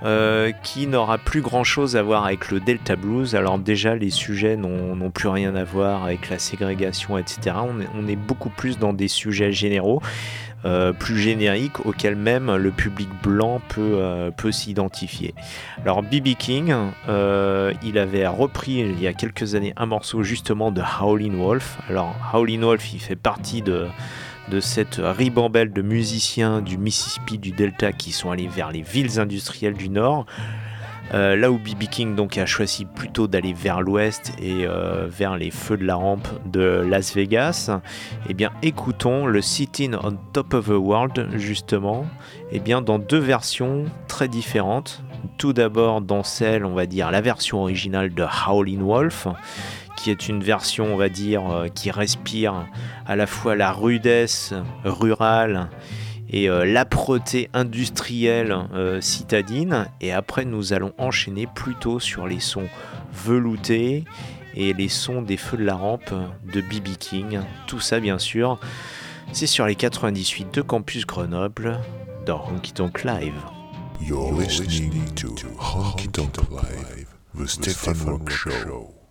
euh, 0.04 0.50
qui 0.64 0.88
n'aura 0.88 1.16
plus 1.16 1.42
grand 1.42 1.62
chose 1.62 1.94
à 1.94 2.02
voir 2.02 2.26
avec 2.26 2.50
le 2.50 2.58
Delta 2.58 2.96
Blues. 2.96 3.36
Alors 3.36 3.56
déjà 3.56 3.94
les 3.94 4.10
sujets 4.10 4.56
n'ont 4.56 5.10
plus 5.12 5.28
rien 5.28 5.54
à 5.54 5.62
voir 5.62 6.04
avec 6.04 6.28
la 6.28 6.40
ségrégation, 6.40 7.18
etc. 7.18 7.54
On 7.94 8.08
est, 8.08 8.16
beaucoup 8.16 8.50
plus 8.50 8.80
dans 8.80 8.92
des 8.92 9.06
sujets 9.06 9.52
généraux. 9.52 10.02
Euh, 10.64 10.92
plus 10.92 11.18
génériques 11.18 11.86
auxquels 11.86 12.14
même 12.14 12.54
le 12.54 12.70
public 12.70 13.08
blanc 13.22 13.60
peut, 13.68 13.94
euh, 13.94 14.30
peut 14.32 14.52
s'identifier. 14.52 15.34
Alors 15.84 16.02
B.B. 16.02 16.34
King, 16.36 16.74
il 17.08 17.98
avait 17.98 18.26
repris 18.26 18.80
il 18.80 19.00
y 19.00 19.06
a 19.06 19.12
quelques 19.12 19.54
années 19.54 19.72
un 19.76 19.86
morceau 19.86 20.24
justement 20.24 20.72
de 20.72 20.82
Howlin' 21.00 21.36
Wolf. 21.36 21.78
Alors 21.88 22.16
Howlin' 22.32 22.62
Wolf, 22.62 22.92
il 22.92 23.00
fait 23.00 23.16
partie 23.16 23.62
de, 23.62 23.86
de 24.50 24.60
cette 24.60 25.00
ribambelle 25.02 25.72
de 25.72 25.82
musiciens 25.82 26.60
du 26.60 26.78
Mississippi, 26.78 27.38
du 27.38 27.52
Delta 27.52 27.92
qui 27.92 28.12
sont 28.12 28.30
allés 28.30 28.48
vers 28.48 28.70
les 28.70 28.82
villes 28.82 29.20
industrielles 29.20 29.74
du 29.74 29.88
Nord. 29.88 30.26
Euh, 31.14 31.36
là 31.36 31.50
où 31.50 31.58
BB 31.58 31.86
King 31.90 32.14
donc 32.14 32.38
a 32.38 32.46
choisi 32.46 32.86
plutôt 32.86 33.26
d'aller 33.26 33.52
vers 33.52 33.82
l'ouest 33.82 34.32
et 34.40 34.66
euh, 34.66 35.06
vers 35.08 35.36
les 35.36 35.50
feux 35.50 35.76
de 35.76 35.84
la 35.84 35.94
rampe 35.94 36.26
de 36.46 36.84
Las 36.88 37.14
Vegas, 37.14 37.70
eh 38.28 38.34
bien 38.34 38.50
écoutons 38.62 39.26
le 39.26 39.42
Sitting 39.42 39.94
on 40.02 40.16
Top 40.32 40.54
of 40.54 40.66
the 40.66 40.70
World 40.70 41.28
justement, 41.34 42.06
eh 42.50 42.60
bien 42.60 42.80
dans 42.80 42.98
deux 42.98 43.18
versions 43.18 43.84
très 44.08 44.28
différentes. 44.28 45.02
Tout 45.38 45.52
d'abord 45.52 46.00
dans 46.00 46.22
celle, 46.22 46.64
on 46.64 46.74
va 46.74 46.86
dire 46.86 47.10
la 47.10 47.20
version 47.20 47.60
originale 47.60 48.14
de 48.14 48.24
Howlin' 48.46 48.82
Wolf, 48.82 49.28
qui 49.96 50.10
est 50.10 50.28
une 50.28 50.42
version, 50.42 50.94
on 50.94 50.96
va 50.96 51.08
dire, 51.08 51.48
euh, 51.50 51.68
qui 51.68 51.90
respire 51.90 52.66
à 53.06 53.16
la 53.16 53.26
fois 53.26 53.54
la 53.54 53.70
rudesse 53.70 54.54
rurale 54.84 55.68
et 56.32 56.48
euh, 56.48 56.64
l'âpreté 56.64 57.50
industrielle 57.52 58.56
euh, 58.74 59.00
citadine. 59.00 59.86
Et 60.00 60.12
après, 60.12 60.44
nous 60.44 60.72
allons 60.72 60.92
enchaîner 60.98 61.46
plutôt 61.46 62.00
sur 62.00 62.26
les 62.26 62.40
sons 62.40 62.68
veloutés 63.12 64.04
et 64.54 64.72
les 64.72 64.88
sons 64.88 65.22
des 65.22 65.36
feux 65.36 65.56
de 65.56 65.64
la 65.64 65.74
rampe 65.74 66.12
de 66.52 66.60
BB 66.60 66.96
King. 66.98 67.40
Tout 67.66 67.80
ça, 67.80 68.00
bien 68.00 68.18
sûr, 68.18 68.58
c'est 69.32 69.46
sur 69.46 69.66
les 69.66 69.74
98 69.74 70.54
de 70.54 70.62
Campus 70.62 71.06
Grenoble 71.06 71.78
dans 72.26 72.44
Honky 72.48 72.72
Tonk 72.72 73.04
Live. 73.04 73.34
You're 74.00 74.32
listening 74.32 74.92
Honky 75.58 76.08
Tonk 76.08 76.36
Live, 76.50 77.06
the 77.34 78.30
Show. 78.30 79.01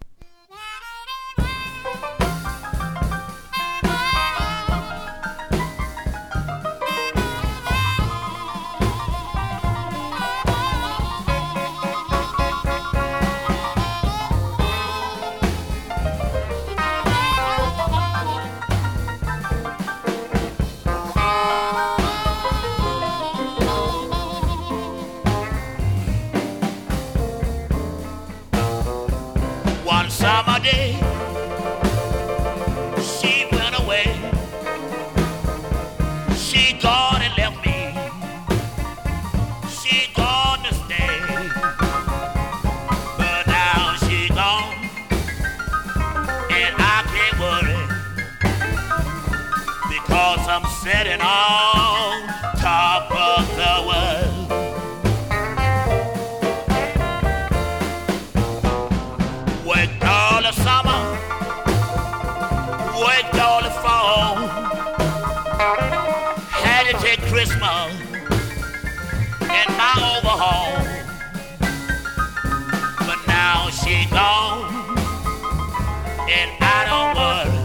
and 76.31 76.51
I 76.61 76.85
don't 76.85 77.15
want. 77.15 77.60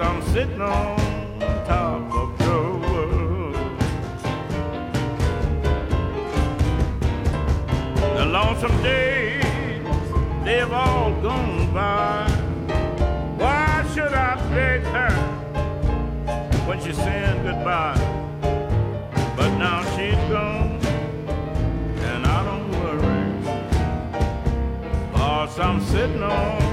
I'm 0.00 0.20
sitting 0.32 0.60
on 0.60 0.98
top 1.66 2.12
of 2.12 2.36
the 2.38 2.60
world. 2.88 3.54
The 8.16 8.26
lonesome 8.26 8.82
days, 8.82 9.44
they've 10.44 10.72
all 10.72 11.12
gone 11.22 11.72
by. 11.72 12.28
Why 13.38 13.88
should 13.94 14.12
I 14.12 14.34
beg 14.50 14.82
her 14.82 15.12
when 16.66 16.80
she's 16.82 16.96
saying 16.96 17.44
goodbye? 17.44 17.94
But 19.36 19.56
now 19.58 19.84
she's 19.94 20.16
gone, 20.28 20.80
and 22.10 22.26
I 22.26 22.44
don't 22.44 22.70
worry. 22.82 23.24
Cause 25.14 25.58
I'm 25.60 25.80
sitting 25.80 26.22
on 26.22 26.63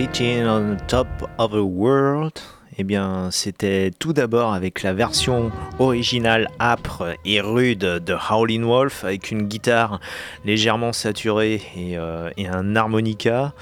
Sitting 0.00 0.46
on 0.46 0.78
top 0.88 1.08
of 1.36 1.50
the 1.50 1.60
world. 1.60 2.32
Eh 2.78 2.84
bien, 2.84 3.28
c'était 3.30 3.90
tout 3.98 4.14
d'abord 4.14 4.54
avec 4.54 4.82
la 4.82 4.94
version 4.94 5.52
originale 5.78 6.48
âpre 6.58 7.16
et 7.26 7.42
rude 7.42 7.80
de 7.80 8.14
Howlin' 8.30 8.64
Wolf 8.64 9.04
avec 9.04 9.30
une 9.30 9.42
guitare 9.42 10.00
légèrement 10.46 10.94
saturée 10.94 11.60
et, 11.76 11.98
euh, 11.98 12.30
un 12.38 12.76
harmonica. 12.76 13.52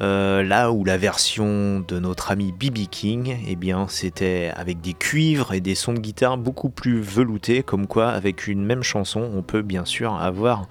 Euh, 0.00 0.42
là 0.42 0.72
où 0.72 0.84
la 0.84 0.96
version 0.96 1.84
de 1.86 1.98
notre 1.98 2.32
ami 2.32 2.52
BB 2.52 2.86
King, 2.90 3.36
eh 3.46 3.54
bien, 3.54 3.86
c'était 3.88 4.52
avec 4.56 4.80
des 4.80 4.94
cuivres 4.94 5.52
et 5.52 5.60
des 5.60 5.74
sons 5.74 5.92
de 5.92 6.00
guitare 6.00 6.38
beaucoup 6.38 6.70
plus 6.70 7.00
veloutés, 7.00 7.62
comme 7.62 7.86
quoi 7.86 8.08
avec 8.08 8.46
une 8.46 8.64
même 8.64 8.82
chanson, 8.82 9.30
on 9.36 9.42
peut 9.42 9.62
bien 9.62 9.84
sûr 9.84 10.14
avoir 10.14 10.66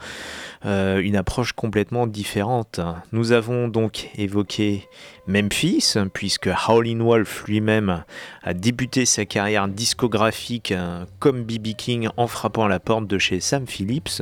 euh, 0.65 1.01
une 1.01 1.15
approche 1.15 1.51
complètement 1.53 2.07
différente. 2.07 2.79
Nous 3.11 3.31
avons 3.31 3.67
donc 3.67 4.09
évoqué 4.17 4.87
Memphis, 5.27 5.95
puisque 6.13 6.49
Howlin' 6.67 7.03
Wolf 7.03 7.43
lui-même 7.47 8.03
a 8.43 8.53
débuté 8.53 9.05
sa 9.05 9.25
carrière 9.25 9.67
discographique 9.67 10.71
euh, 10.71 11.05
comme 11.19 11.43
BB 11.43 11.73
King 11.77 12.07
en 12.15 12.27
frappant 12.27 12.65
à 12.65 12.69
la 12.69 12.79
porte 12.79 13.07
de 13.07 13.17
chez 13.17 13.39
Sam 13.39 13.67
Phillips, 13.67 14.21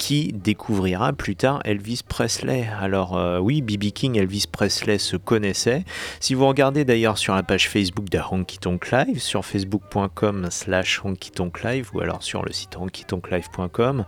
qui 0.00 0.32
découvrira 0.32 1.12
plus 1.12 1.36
tard 1.36 1.60
Elvis 1.66 2.00
Presley. 2.08 2.66
Alors 2.80 3.18
euh, 3.18 3.38
oui, 3.38 3.60
BB 3.60 3.92
King, 3.92 4.16
Elvis 4.16 4.46
Presley 4.50 4.96
se 4.96 5.18
connaissait. 5.18 5.84
Si 6.20 6.32
vous 6.32 6.48
regardez 6.48 6.86
d'ailleurs 6.86 7.18
sur 7.18 7.34
la 7.34 7.42
page 7.42 7.68
Facebook 7.68 8.08
de 8.08 8.18
Honky 8.18 8.58
Tonk 8.58 8.90
Live, 8.90 9.20
sur 9.20 9.44
facebook.com 9.44 10.46
slash 10.48 11.04
Honky 11.04 11.30
Tonk 11.30 11.62
Live 11.62 11.90
ou 11.92 12.00
alors 12.00 12.22
sur 12.22 12.42
le 12.42 12.50
site 12.50 12.78
honkytonklive.com, 12.78 14.06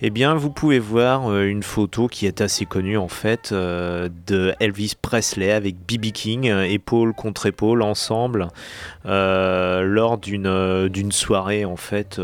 eh 0.00 0.10
bien 0.10 0.34
vous 0.34 0.50
pouvez 0.50 0.80
voir 0.80 1.30
euh, 1.30 1.44
une 1.44 1.62
photo 1.62 2.08
qui 2.08 2.26
est 2.26 2.40
assez 2.40 2.66
connue 2.66 2.98
en 2.98 3.06
fait 3.08 3.52
euh, 3.52 4.08
de 4.26 4.52
Elvis 4.58 4.94
Presley 5.00 5.52
avec 5.52 5.76
BB 5.76 6.10
King, 6.10 6.46
épaule 6.46 7.14
contre 7.14 7.46
épaule 7.46 7.82
ensemble 7.82 8.48
lors 9.04 10.18
d'une 10.18 11.12
soirée 11.12 11.64
en 11.64 11.76
fait, 11.76 12.20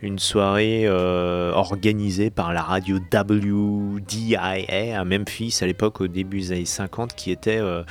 une 0.00 0.18
soirée 0.20 0.88
organisée 0.88 2.19
par 2.28 2.52
la 2.52 2.60
radio 2.60 2.98
WDIA 2.98 4.98
à 4.98 5.04
Memphis 5.04 5.60
à 5.62 5.66
l'époque 5.66 6.02
au 6.02 6.08
début 6.08 6.40
des 6.40 6.52
années 6.52 6.64
50 6.66 7.14
qui 7.14 7.30
était 7.30 7.58
euh, 7.58 7.82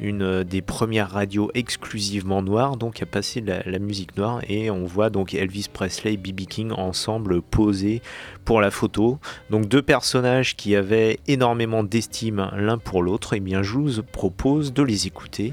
une 0.00 0.44
des 0.44 0.62
premières 0.62 1.10
radios 1.10 1.50
exclusivement 1.52 2.40
noires. 2.40 2.78
Donc 2.78 3.02
à 3.02 3.06
passer 3.06 3.42
la, 3.42 3.62
la, 3.66 3.78
musique 3.78 4.16
noire 4.16 4.40
et 4.48 4.70
on 4.70 4.86
voit 4.86 5.10
donc 5.10 5.34
Elvis 5.34 5.66
Presley 5.70 6.14
et 6.14 6.16
BB 6.16 6.46
King 6.46 6.72
ensemble 6.72 7.42
posés 7.42 8.00
pour 8.46 8.62
la 8.62 8.70
photo. 8.70 9.18
Donc 9.50 9.68
deux 9.68 9.82
personnages 9.82 10.56
qui 10.56 10.76
avaient 10.76 11.18
énormément 11.26 11.84
d'estime 11.84 12.50
l'un 12.56 12.78
pour 12.78 13.02
l'autre 13.02 13.34
et 13.34 13.38
eh 13.38 13.40
bien 13.40 13.62
je 13.62 13.74
vous 13.74 14.02
propose 14.02 14.72
de 14.72 14.82
les 14.82 15.06
écouter 15.06 15.52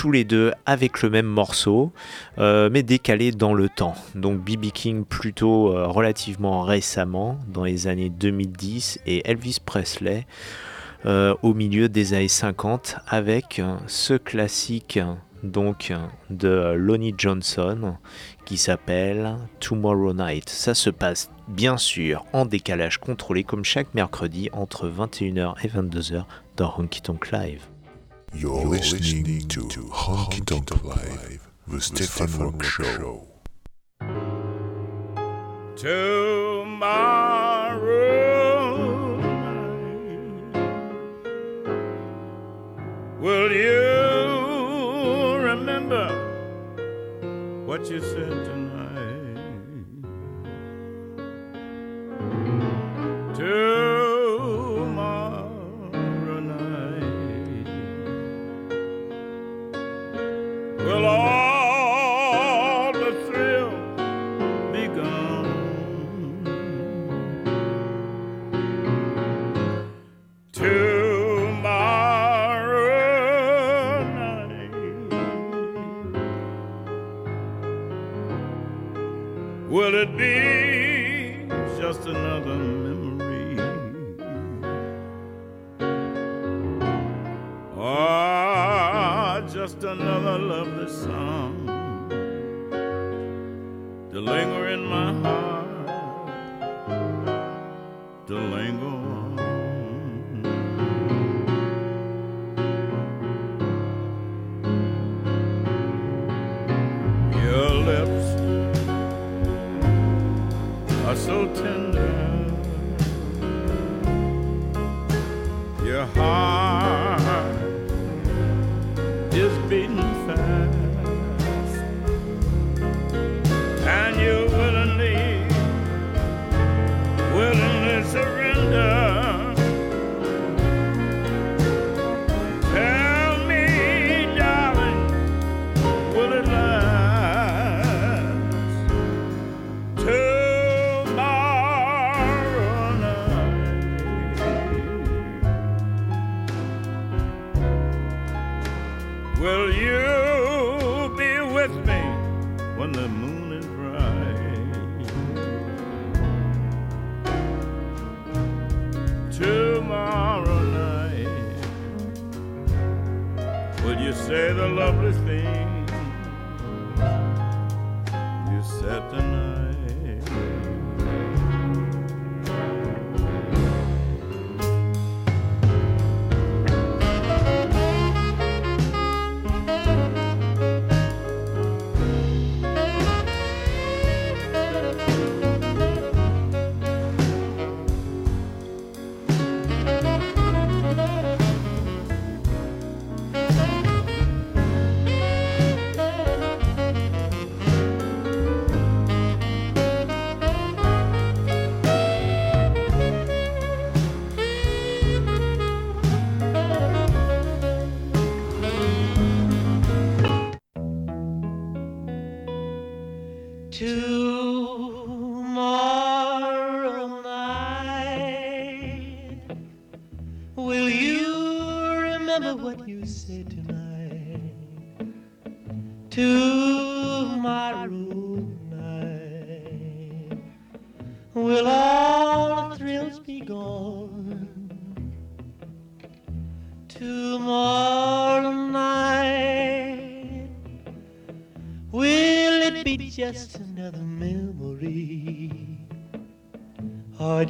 tous 0.00 0.10
les 0.10 0.24
deux 0.24 0.54
avec 0.64 1.02
le 1.02 1.10
même 1.10 1.26
morceau, 1.26 1.92
euh, 2.38 2.70
mais 2.72 2.82
décalé 2.82 3.32
dans 3.32 3.52
le 3.52 3.68
temps. 3.68 3.94
Donc 4.14 4.40
BB 4.40 4.70
King 4.72 5.04
plutôt 5.04 5.76
euh, 5.76 5.88
relativement 5.88 6.62
récemment, 6.62 7.38
dans 7.48 7.64
les 7.64 7.86
années 7.86 8.08
2010, 8.08 9.00
et 9.04 9.30
Elvis 9.30 9.58
Presley 9.62 10.26
euh, 11.04 11.34
au 11.42 11.52
milieu 11.52 11.90
des 11.90 12.14
années 12.14 12.28
50, 12.28 12.96
avec 13.08 13.60
ce 13.88 14.14
classique 14.14 14.98
donc 15.42 15.92
de 16.30 16.72
Lonnie 16.78 17.14
Johnson 17.18 17.96
qui 18.46 18.56
s'appelle 18.56 19.36
Tomorrow 19.60 20.14
Night. 20.14 20.48
Ça 20.48 20.72
se 20.72 20.88
passe 20.88 21.30
bien 21.46 21.76
sûr 21.76 22.24
en 22.32 22.46
décalage 22.46 22.96
contrôlé 22.96 23.44
comme 23.44 23.64
chaque 23.66 23.92
mercredi 23.92 24.48
entre 24.54 24.88
21h 24.88 25.56
et 25.62 25.68
22h 25.68 26.24
dans 26.56 26.72
Honky 26.78 27.02
Tonk 27.02 27.32
Live. 27.32 27.66
You're 28.32 28.64
listening 28.64 29.48
to 29.48 29.60
Honky 29.90 30.44
Tonk 30.46 30.84
Live, 30.84 31.48
the 31.66 31.80
Stefan 31.80 32.38
Rock 32.38 32.62
Show. 32.62 33.26
Tomorrow 35.76 36.76
night, 39.16 40.54
will 43.20 43.52
you 43.52 45.36
remember 45.44 46.08
what 47.66 47.90
you 47.90 48.00
said 48.00 48.44
tonight? 48.44 49.40
Tomorrow 53.34 53.89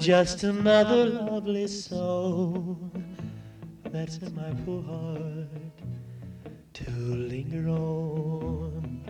just 0.00 0.44
another 0.44 1.04
lovely 1.04 1.66
soul 1.66 2.90
that's 3.84 4.16
in 4.16 4.34
my 4.34 4.50
poor 4.64 4.82
heart 4.82 5.46
to 6.72 6.90
linger 6.90 7.68
on? 7.68 9.02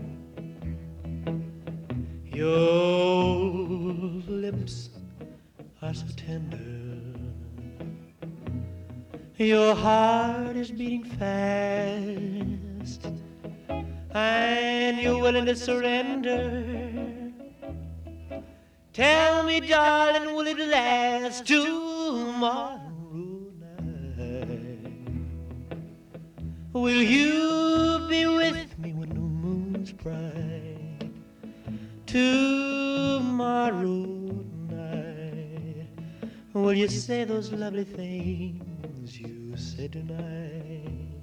Your 2.24 3.36
lips 4.28 4.90
are 5.80 5.94
so 5.94 6.06
tender. 6.16 6.58
Your 9.36 9.76
heart 9.76 10.56
is 10.56 10.72
beating 10.72 11.04
fast, 11.04 13.06
and 14.10 14.98
you're 14.98 15.22
willing 15.22 15.46
to 15.46 15.54
surrender. 15.54 17.19
Tell 18.92 19.44
me, 19.44 19.60
darling, 19.60 20.34
will 20.34 20.48
it 20.48 20.58
last 20.58 21.46
tomorrow 21.46 22.80
night? 23.60 24.92
Will 26.72 27.00
you 27.00 28.04
be 28.08 28.26
with 28.26 28.76
me 28.80 28.92
when 28.92 29.10
the 29.10 29.20
moon's 29.20 29.92
bright? 29.92 31.08
Tomorrow 32.06 33.84
night, 34.68 35.86
will 36.52 36.74
you 36.74 36.88
say 36.88 37.22
those 37.22 37.52
lovely 37.52 37.84
things 37.84 39.20
you 39.20 39.56
said 39.56 39.92
tonight? 39.92 41.19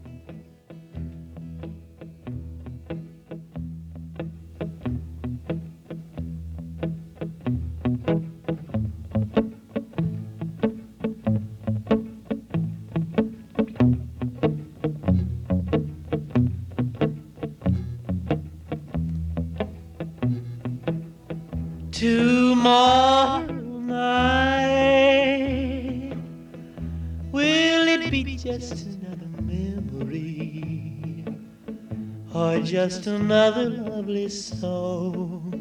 Just 32.77 33.07
another 33.07 33.71
lovely 33.71 34.29
song 34.29 35.51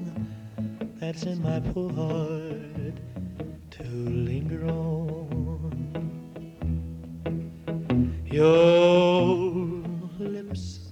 that's 1.00 1.22
in 1.22 1.40
my 1.42 1.58
poor 1.72 1.90
heart 1.94 2.98
to 3.70 3.84
linger 3.84 4.66
on? 4.66 5.72
Your 8.26 9.32
lips 10.18 10.90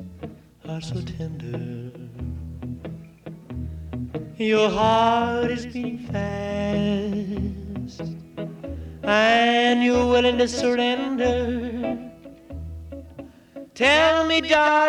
are 0.67 0.81
so 0.81 1.03
tender. 1.03 1.93
Your 4.39 4.71
heart 4.71 5.51
is 5.51 5.67
beating 5.67 5.99
fast, 6.09 8.01
and 9.03 9.85
you're 9.85 10.07
willing 10.07 10.39
to 10.39 10.49
surrender. 10.49 12.01
Tell 13.75 14.25
me, 14.27 14.41
darling, 14.41 14.84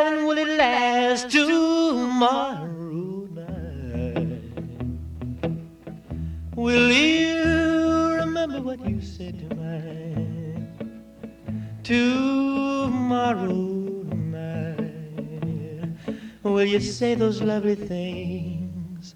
will 16.66 16.72
you 16.72 16.80
say 16.80 17.13
those 17.13 17.43
lovely 17.43 17.76
things? 17.76 19.13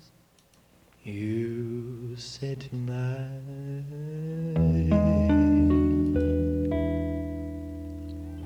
You 1.03 2.15
said. 2.15 2.69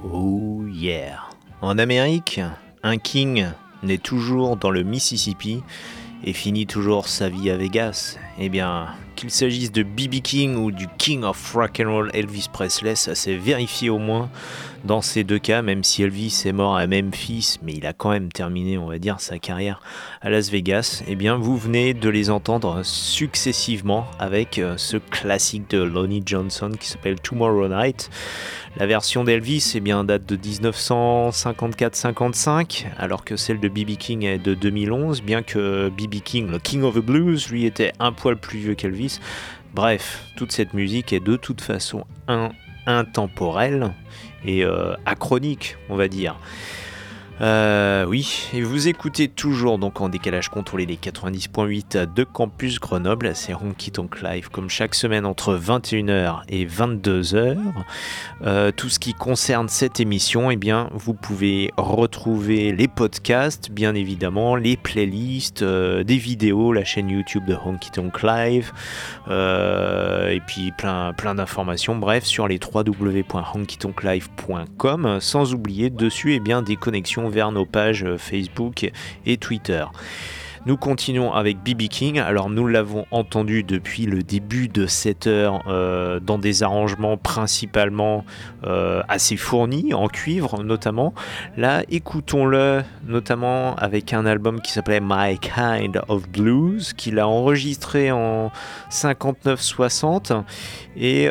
Oh 0.05 0.65
yeah. 0.71 1.19
En 1.61 1.77
Amérique, 1.77 2.39
un 2.81 2.97
king 2.97 3.47
naît 3.83 3.97
toujours 3.97 4.55
dans 4.55 4.71
le 4.71 4.83
Mississippi 4.83 5.61
et 6.23 6.31
finit 6.31 6.65
toujours 6.65 7.09
sa 7.09 7.27
vie 7.27 7.49
à 7.49 7.57
Vegas. 7.57 8.17
Eh 8.39 8.47
bien, 8.47 8.87
qu'il 9.23 9.31
s'agisse 9.31 9.71
de 9.71 9.83
BB 9.83 10.19
King 10.21 10.57
ou 10.57 10.69
du 10.69 10.85
King 10.97 11.23
of 11.23 11.53
Rock 11.53 11.79
and 11.79 11.89
Roll 11.89 12.11
Elvis 12.13 12.47
Presley, 12.51 12.95
ça 12.95 13.15
s'est 13.15 13.37
vérifié 13.37 13.89
au 13.89 13.97
moins 13.97 14.29
dans 14.83 15.01
ces 15.01 15.23
deux 15.23 15.39
cas, 15.39 15.61
même 15.61 15.81
si 15.83 16.03
Elvis 16.03 16.43
est 16.45 16.51
mort 16.51 16.75
à 16.75 16.85
Memphis, 16.87 17.57
mais 17.63 17.71
il 17.73 17.85
a 17.85 17.93
quand 17.93 18.09
même 18.09 18.29
terminé, 18.31 18.77
on 18.77 18.87
va 18.87 18.99
dire, 18.99 19.21
sa 19.21 19.39
carrière 19.39 19.81
à 20.21 20.29
Las 20.29 20.49
Vegas. 20.49 21.03
Eh 21.07 21.15
bien, 21.15 21.37
vous 21.37 21.55
venez 21.55 21.93
de 21.93 22.09
les 22.09 22.29
entendre 22.29 22.81
successivement 22.83 24.05
avec 24.19 24.59
euh, 24.59 24.75
ce 24.75 24.97
classique 24.97 25.69
de 25.69 25.81
Lonnie 25.81 26.23
Johnson 26.25 26.71
qui 26.77 26.89
s'appelle 26.89 27.21
Tomorrow 27.21 27.69
Night. 27.69 28.09
La 28.75 28.87
version 28.87 29.23
d'Elvis 29.23 29.73
eh 29.75 29.79
bien, 29.79 30.03
date 30.03 30.25
de 30.25 30.35
1954-55, 30.35 32.87
alors 32.97 33.23
que 33.23 33.37
celle 33.37 33.59
de 33.59 33.69
BB 33.69 33.97
King 33.97 34.25
est 34.25 34.39
de 34.39 34.55
2011, 34.55 35.21
bien 35.21 35.43
que 35.43 35.89
BB 35.89 36.21
King, 36.21 36.49
le 36.49 36.57
King 36.57 36.81
of 36.81 36.95
the 36.95 36.99
Blues, 36.99 37.49
lui 37.49 37.65
était 37.65 37.93
un 37.99 38.11
poil 38.11 38.35
plus 38.35 38.57
vieux 38.57 38.73
qu'Elvis. 38.73 39.12
Bref, 39.73 40.23
toute 40.37 40.51
cette 40.51 40.73
musique 40.73 41.13
est 41.13 41.19
de 41.19 41.35
toute 41.35 41.61
façon 41.61 42.05
in- 42.27 42.51
intemporelle 42.85 43.93
et 44.45 44.63
euh, 44.63 44.93
achronique, 45.05 45.77
on 45.89 45.95
va 45.95 46.07
dire. 46.07 46.35
Euh, 47.43 48.05
oui, 48.05 48.47
et 48.53 48.61
vous 48.61 48.87
écoutez 48.87 49.27
toujours 49.27 49.77
donc 49.77 49.99
en 49.99 50.07
décalage 50.07 50.47
contrôlé 50.47 50.85
les 50.85 50.95
90.8 50.95 52.13
de 52.13 52.23
Campus 52.23 52.79
Grenoble, 52.79 53.35
c'est 53.35 53.53
Honky 53.53 53.91
Tonk 53.91 54.21
Live 54.21 54.47
comme 54.49 54.69
chaque 54.69 54.95
semaine 54.95 55.25
entre 55.25 55.57
21h 55.57 56.43
et 56.47 56.65
22h. 56.65 57.57
Euh, 58.43 58.71
tout 58.71 58.87
ce 58.87 58.97
qui 58.97 59.13
concerne 59.13 59.67
cette 59.67 59.99
émission, 59.99 60.51
eh 60.51 60.55
bien, 60.55 60.89
vous 60.93 61.13
pouvez 61.13 61.73
retrouver 61.75 62.71
les 62.71 62.87
podcasts, 62.87 63.69
bien 63.69 63.93
évidemment, 63.93 64.55
les 64.55 64.77
playlists, 64.77 65.63
euh, 65.63 66.05
des 66.05 66.15
vidéos, 66.15 66.71
la 66.71 66.85
chaîne 66.85 67.09
YouTube 67.09 67.43
de 67.45 67.55
Honky 67.55 67.91
Tonk 67.91 68.23
Live, 68.23 68.71
et 69.27 70.39
puis 70.47 70.71
plein, 70.77 71.11
plein 71.11 71.35
d'informations, 71.35 71.97
bref, 71.97 72.23
sur 72.23 72.47
les 72.47 72.57
www.honkytonklive.com, 72.57 75.17
sans 75.19 75.53
oublier 75.53 75.89
dessus 75.89 76.35
eh 76.35 76.39
bien, 76.39 76.61
des 76.61 76.77
connexions 76.77 77.32
vers 77.33 77.51
nos 77.51 77.65
pages 77.65 78.03
euh, 78.03 78.17
Facebook 78.17 78.89
et 79.25 79.37
Twitter. 79.37 79.83
Nous 80.65 80.77
continuons 80.77 81.33
avec 81.33 81.57
BB 81.61 81.89
King. 81.89 82.19
Alors 82.19 82.49
nous 82.49 82.67
l'avons 82.67 83.05
entendu 83.11 83.63
depuis 83.63 84.05
le 84.05 84.23
début 84.23 84.69
de 84.69 84.85
cette 84.85 85.27
heure 85.27 85.61
euh, 85.67 86.21
dans 86.21 86.37
des 86.37 86.63
arrangements 86.63 87.17
principalement 87.17 88.23
euh, 88.63 89.03
assez 89.09 89.35
fournis, 89.35 89.93
en 89.93 90.07
cuivre 90.07 90.63
notamment. 90.63 91.13
Là, 91.57 91.83
écoutons-le 91.89 92.83
notamment 93.05 93.75
avec 93.75 94.13
un 94.13 94.25
album 94.25 94.61
qui 94.61 94.71
s'appelait 94.71 95.01
My 95.01 95.37
Kind 95.37 96.01
of 96.07 96.29
Blues, 96.29 96.93
qu'il 96.93 97.19
a 97.19 97.27
enregistré 97.27 98.13
en 98.13 98.49
59-60 98.89 100.43
et 100.95 101.29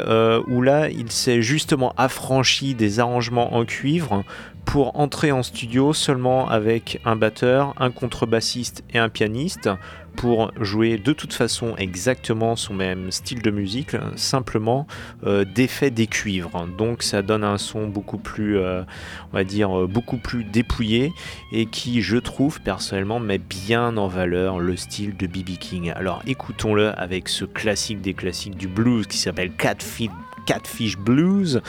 où 0.48 0.60
là, 0.60 0.90
il 0.90 1.10
s'est 1.10 1.40
justement 1.40 1.94
affranchi 1.96 2.74
des 2.74 3.00
arrangements 3.00 3.54
en 3.54 3.64
cuivre 3.64 4.24
pour 4.64 4.98
entrer 4.98 5.32
en 5.32 5.42
studio 5.42 5.92
seulement 5.92 6.48
avec 6.48 7.00
un 7.04 7.16
batteur, 7.16 7.74
un 7.78 7.90
contrebassiste 7.90 8.84
et 8.92 8.98
un 8.98 9.08
pianiste 9.08 9.68
pour 10.16 10.52
jouer 10.60 10.98
de 10.98 11.12
toute 11.12 11.32
façon 11.32 11.74
exactement 11.76 12.56
son 12.56 12.74
même 12.74 13.10
style 13.10 13.42
de 13.42 13.50
musique, 13.50 13.96
simplement 14.16 14.86
euh, 15.24 15.44
d'effet 15.44 15.90
des 15.90 16.06
cuivres. 16.06 16.66
Donc 16.78 17.02
ça 17.02 17.22
donne 17.22 17.44
un 17.44 17.58
son 17.58 17.88
beaucoup 17.88 18.18
plus, 18.18 18.58
euh, 18.58 18.82
on 19.32 19.36
va 19.36 19.44
dire, 19.44 19.76
euh, 19.78 19.86
beaucoup 19.86 20.18
plus 20.18 20.44
dépouillé 20.44 21.12
et 21.50 21.66
qui, 21.66 22.02
je 22.02 22.16
trouve 22.16 22.60
personnellement, 22.60 23.20
met 23.20 23.38
bien 23.38 23.96
en 23.96 24.08
valeur 24.08 24.58
le 24.58 24.76
style 24.76 25.16
de 25.16 25.26
BB 25.26 25.58
King. 25.58 25.92
Alors 25.96 26.22
écoutons-le 26.26 26.98
avec 26.98 27.28
ce 27.28 27.44
classique 27.44 28.00
des 28.00 28.14
classiques 28.14 28.56
du 28.56 28.68
blues 28.68 29.06
qui 29.06 29.18
s'appelle 29.18 29.52
Catfish 29.52 30.10
Catfish 30.46 30.98
Blues, 30.98 31.60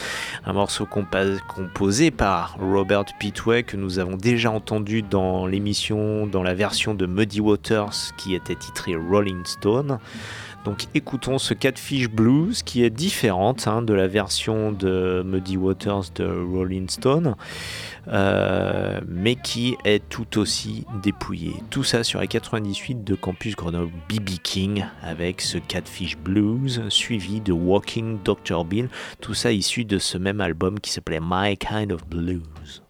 un 0.46 0.54
morceau 0.54 0.86
composé 0.86 2.12
par 2.12 2.58
Robert 2.60 3.06
Pitway 3.20 3.64
que 3.64 3.78
nous 3.78 4.00
avons 4.00 4.18
déjà 4.18 4.52
entendu 4.52 5.02
dans 5.02 5.46
l'émission, 5.46 6.28
dans 6.28 6.44
la 6.44 6.54
version 6.54 6.94
de 6.96 7.06
Muddy 7.06 7.42
Waters 7.42 8.14
qui 8.18 8.36
était 8.36 8.56
titrée 8.56 8.96
Rolling 8.96 9.46
Stone. 9.46 10.00
Donc 10.66 10.86
écoutons 10.94 11.38
ce 11.38 11.54
Catfish 11.54 12.10
Blues 12.10 12.64
qui 12.64 12.84
est 12.84 12.90
différente 12.90 13.68
hein, 13.68 13.82
de 13.82 13.94
la 13.94 14.08
version 14.08 14.72
de 14.72 15.22
Muddy 15.26 15.58
Waters 15.58 16.06
de 16.16 16.26
Rolling 16.26 16.90
Stone, 16.90 17.36
euh, 18.08 19.02
mais 19.08 19.36
qui 19.36 19.76
est 19.84 20.08
tout 20.08 20.40
aussi 20.40 20.86
dépouillée. 21.02 21.56
Tout 21.70 21.84
ça 21.84 22.04
sur 22.04 22.22
les 22.22 22.28
98 22.28 23.04
de 23.04 23.16
Campus 23.16 23.56
Grenoble 23.56 23.92
BB 24.10 24.40
King 24.42 24.86
avec 25.02 25.42
ce 25.42 25.58
Catfish 25.58 26.18
Blues 26.18 26.82
suivi 26.90 27.42
de 27.42 27.52
Walking 27.52 28.20
Dr. 28.24 28.64
Bill. 28.64 28.90
tout 29.20 29.34
ça 29.34 29.52
issu 29.52 29.84
de 29.86 30.00
ce 30.00 30.18
même 30.18 30.40
album 30.40 30.80
qui 30.80 30.92
s'appelait 30.92 31.20
My 31.22 31.58
Kind 31.58 31.92
of 31.92 32.08
Blues. 32.08 32.84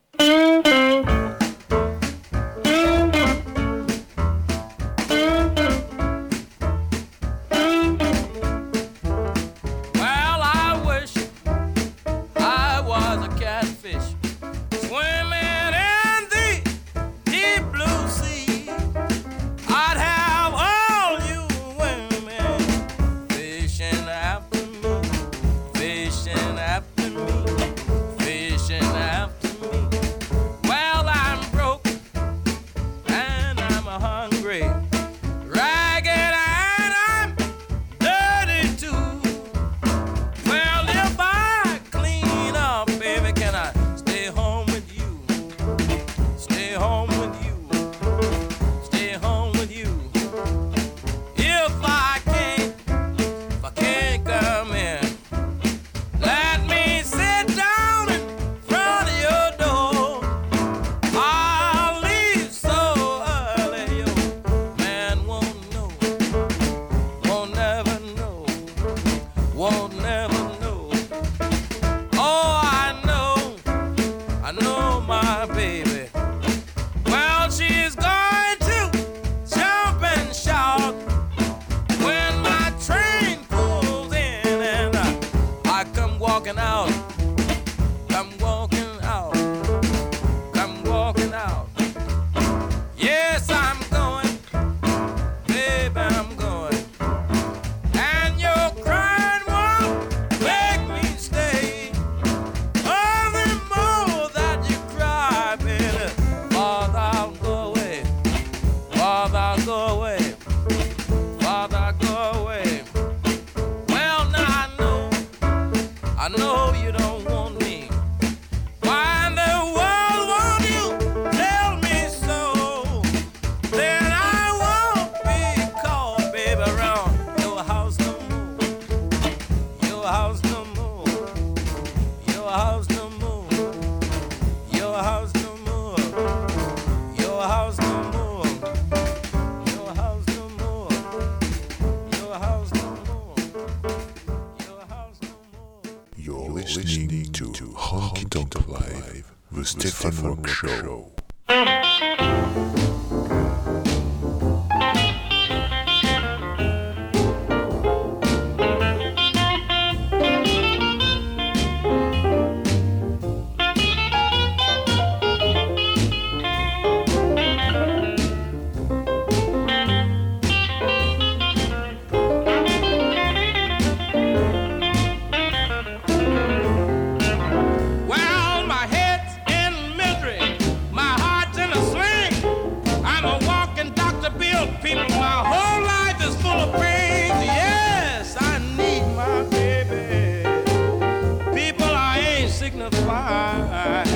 signify. 192.63 194.12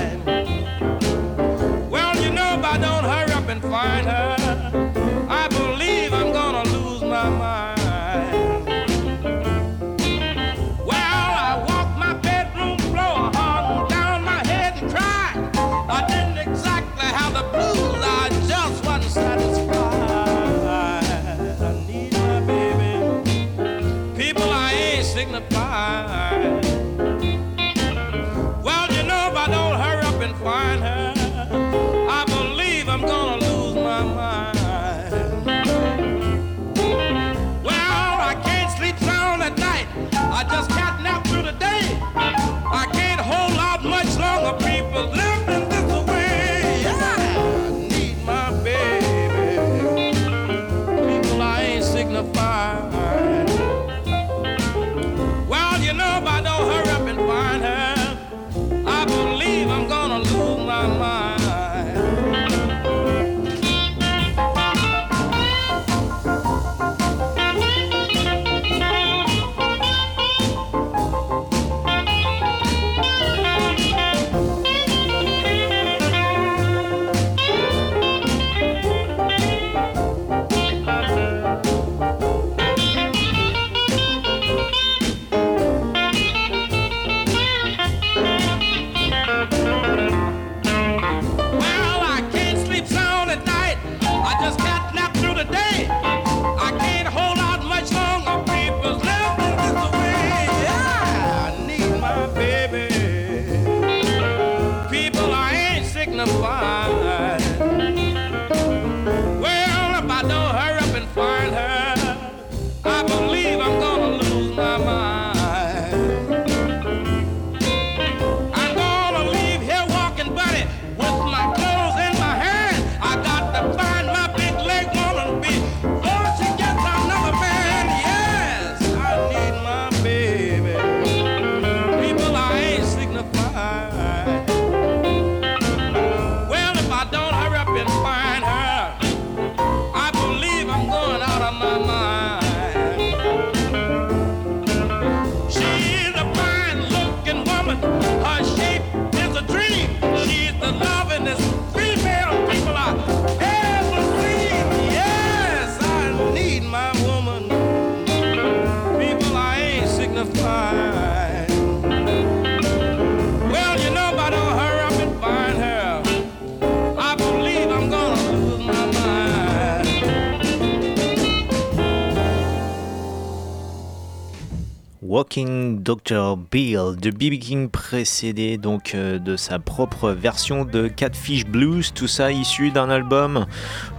Walking 175.18 175.82
Dr. 175.82 176.38
Bill 176.38 176.96
de 177.02 177.10
B.B. 177.10 177.40
King 177.40 177.70
précédé 177.70 178.60
donc 178.60 178.94
euh, 178.94 179.18
de 179.18 179.36
sa 179.36 179.58
propre 179.58 180.12
version 180.12 180.64
de 180.64 180.88
Catfish 180.88 181.44
Blues, 181.48 181.92
tout 181.92 182.06
ça 182.08 182.32
issu 182.32 182.70
d'un 182.70 182.88
album 182.92 183.48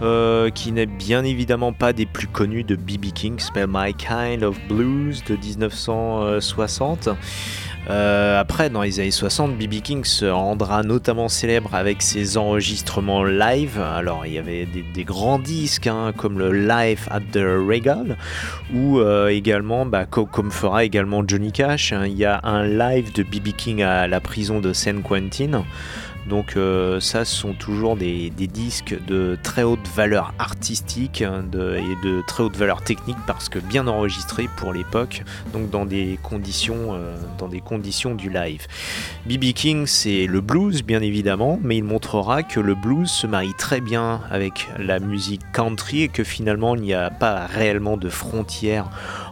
euh, 0.01 0.49
qui 0.49 0.71
n'est 0.71 0.85
bien 0.85 1.25
évidemment 1.25 1.73
pas 1.73 1.91
des 1.91 2.05
plus 2.05 2.27
connus 2.27 2.63
de 2.63 2.77
B.B. 2.77 3.11
King, 3.13 3.37
s'appelle 3.37 3.67
My 3.69 3.93
Kind 3.93 4.43
of 4.43 4.57
Blues 4.69 5.21
de 5.25 5.35
1960. 5.35 7.09
Euh, 7.89 8.39
après, 8.39 8.69
dans 8.69 8.83
les 8.83 8.99
années 8.99 9.11
60, 9.11 9.57
BB 9.57 9.81
King 9.81 10.03
se 10.03 10.25
rendra 10.25 10.83
notamment 10.83 11.27
célèbre 11.27 11.73
avec 11.73 12.01
ses 12.01 12.37
enregistrements 12.37 13.23
live. 13.23 13.79
Alors, 13.79 14.25
il 14.25 14.33
y 14.33 14.37
avait 14.37 14.65
des, 14.65 15.03
grands 15.03 15.39
disques 15.39 15.87
hein, 15.87 16.13
comme 16.15 16.37
le 16.37 16.51
Live 16.51 17.07
at 17.09 17.21
the 17.31 17.37
Regal, 17.37 18.17
ou 18.73 18.99
euh, 18.99 19.29
également, 19.29 19.85
bah, 19.85 20.05
comme 20.05 20.51
fera 20.51 20.83
également 20.83 21.23
Johnny 21.25 21.51
Cash, 21.51 21.93
hein, 21.93 22.05
il 22.05 22.17
y 22.17 22.25
a 22.25 22.41
un 22.43 22.67
live 22.67 23.11
de 23.13 23.23
BB 23.23 23.53
King 23.57 23.81
à 23.81 24.07
la 24.07 24.19
prison 24.19 24.59
de 24.59 24.73
San 24.73 25.01
Quentin. 25.01 25.63
Donc 26.27 26.55
euh, 26.55 26.99
ça, 26.99 27.25
sont 27.25 27.53
toujours 27.53 27.95
des, 27.95 28.29
disques 28.29 28.95
de 29.07 29.37
très 29.43 29.63
haute 29.63 29.87
valeur 29.95 30.33
artistique 30.39 31.21
hein, 31.21 31.43
et 31.53 32.05
de 32.05 32.21
très 32.27 32.43
haute 32.43 32.55
valeur 32.55 32.81
technique 32.81 33.17
parce 33.27 33.49
que 33.49 33.59
bien 33.59 33.87
enregistrés 33.87 34.47
pour 34.57 34.73
l'époque, 34.73 35.23
donc 35.53 35.69
dans 35.69 35.85
des 35.85 36.19
conditions, 36.23 36.93
euh, 36.93 37.15
dans 37.37 37.47
des 37.47 37.61
conditions 37.61 38.15
du 38.15 38.29
live. 38.29 38.65
BB 39.25 39.53
King, 39.53 39.85
c'est 39.85 40.25
le 40.25 40.41
blues 40.41 40.83
bien 40.83 41.01
évidemment, 41.01 41.59
mais 41.61 41.77
il 41.77 41.83
montrera 41.83 42.43
que 42.43 42.59
le 42.59 42.75
blues 42.75 43.09
se 43.09 43.27
marie 43.27 43.53
très 43.57 43.81
bien 43.81 44.21
avec 44.29 44.67
la 44.77 44.99
musique 44.99 45.41
country 45.53 46.03
et 46.03 46.07
que 46.09 46.23
finalement 46.23 46.75
il 46.75 46.81
n'y 46.81 46.93
a 46.93 47.09
pas 47.09 47.45
réellement 47.45 47.97
de 47.97 48.09
frontières 48.09 48.89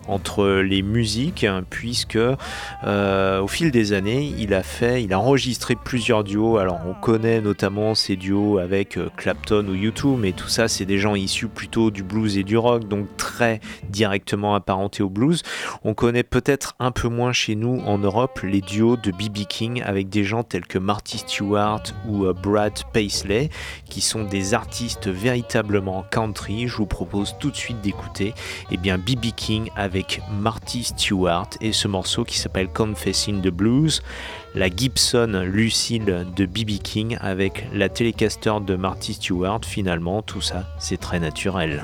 entre 0.07 0.61
les 0.61 0.81
musiques, 0.81 1.45
puisque 1.69 2.17
euh, 2.17 3.41
au 3.41 3.47
fil 3.47 3.71
des 3.71 3.93
années, 3.93 4.33
il 4.37 4.53
a 4.53 4.63
fait, 4.63 5.03
il 5.03 5.13
a 5.13 5.19
enregistré 5.19 5.75
plusieurs 5.75 6.23
duos. 6.23 6.57
Alors 6.57 6.79
on 6.87 6.93
connaît 6.93 7.41
notamment 7.41 7.95
ces 7.95 8.15
duos 8.15 8.57
avec 8.57 8.97
euh, 8.97 9.09
Clapton 9.17 9.65
ou 9.67 9.75
U2, 9.75 10.17
mais 10.17 10.31
tout 10.31 10.47
ça, 10.47 10.67
c'est 10.67 10.85
des 10.85 10.97
gens 10.97 11.15
issus 11.15 11.47
plutôt 11.47 11.91
du 11.91 12.03
blues 12.03 12.37
et 12.37 12.43
du 12.43 12.57
rock, 12.57 12.87
donc 12.87 13.07
très 13.17 13.59
directement 13.89 14.55
apparentés 14.55 15.03
au 15.03 15.09
blues. 15.09 15.43
On 15.83 15.93
connaît 15.93 16.23
peut-être 16.23 16.75
un 16.79 16.91
peu 16.91 17.07
moins 17.07 17.33
chez 17.33 17.55
nous 17.55 17.81
en 17.85 17.97
Europe 17.97 18.39
les 18.43 18.61
duos 18.61 18.97
de 18.97 19.11
B.B. 19.11 19.45
King 19.47 19.81
avec 19.83 20.09
des 20.09 20.23
gens 20.23 20.43
tels 20.43 20.67
que 20.67 20.77
Marty 20.77 21.19
Stewart 21.19 21.83
ou 22.07 22.25
euh, 22.25 22.33
Brad 22.33 22.73
Paisley, 22.93 23.49
qui 23.89 24.01
sont 24.01 24.23
des 24.23 24.53
artistes 24.53 25.07
véritablement 25.07 26.05
country. 26.11 26.67
Je 26.67 26.77
vous 26.77 26.85
propose 26.85 27.35
tout 27.39 27.51
de 27.51 27.55
suite 27.55 27.81
d'écouter 27.81 28.33
eh 28.71 28.77
bien 28.77 28.97
B.B. 28.97 29.27
King 29.35 29.69
avec 29.75 29.96
Marty 30.31 30.83
Stewart 30.83 31.49
et 31.61 31.71
ce 31.71 31.87
morceau 31.87 32.23
qui 32.23 32.37
s'appelle 32.37 32.67
Confessing 32.69 33.41
the 33.41 33.49
Blues, 33.49 34.01
la 34.55 34.69
Gibson 34.69 35.43
Lucille 35.45 36.25
de 36.35 36.45
B.B. 36.45 36.79
King 36.83 37.17
avec 37.21 37.67
la 37.73 37.89
Telecaster 37.89 38.53
de 38.65 38.75
Marty 38.75 39.13
Stewart. 39.13 39.61
Finalement, 39.63 40.21
tout 40.21 40.41
ça, 40.41 40.67
c'est 40.79 40.97
très 40.97 41.19
naturel. 41.19 41.83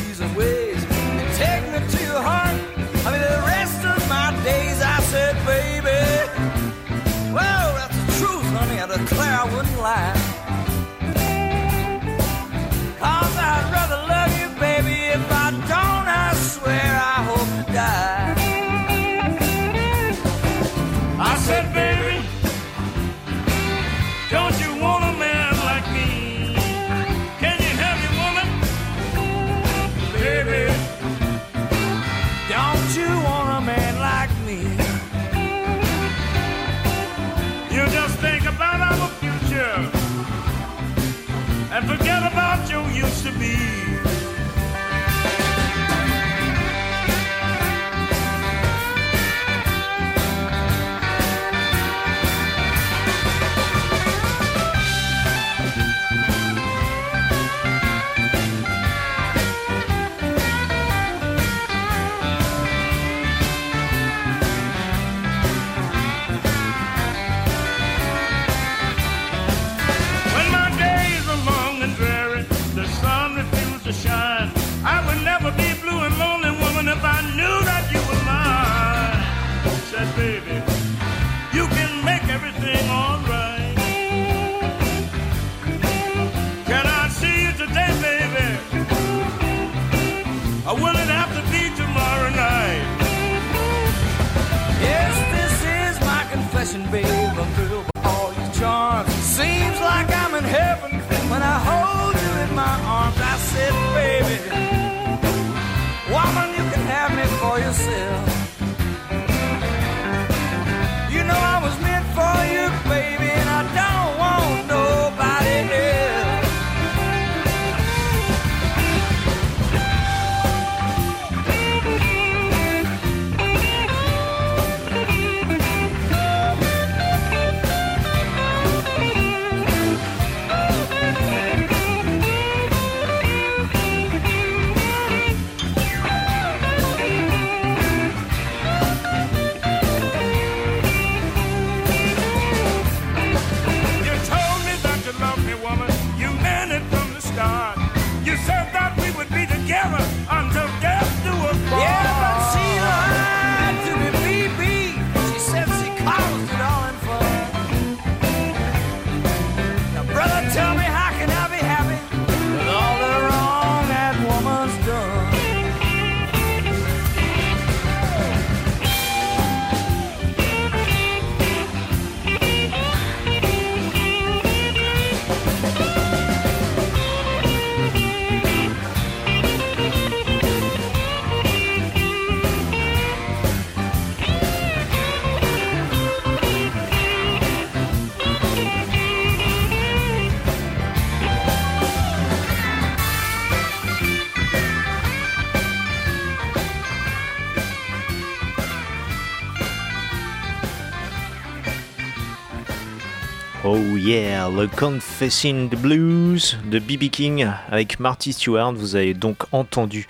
yeah, 204.03 204.49
le 204.49 204.67
Confessing 204.67 205.69
the 205.69 205.75
Blues 205.75 206.57
de 206.65 206.79
BB 206.79 207.09
King 207.09 207.47
avec 207.69 207.99
Marty 207.99 208.33
Stewart. 208.33 208.73
Vous 208.73 208.95
avez 208.95 209.13
donc 209.13 209.43
entendu 209.51 210.07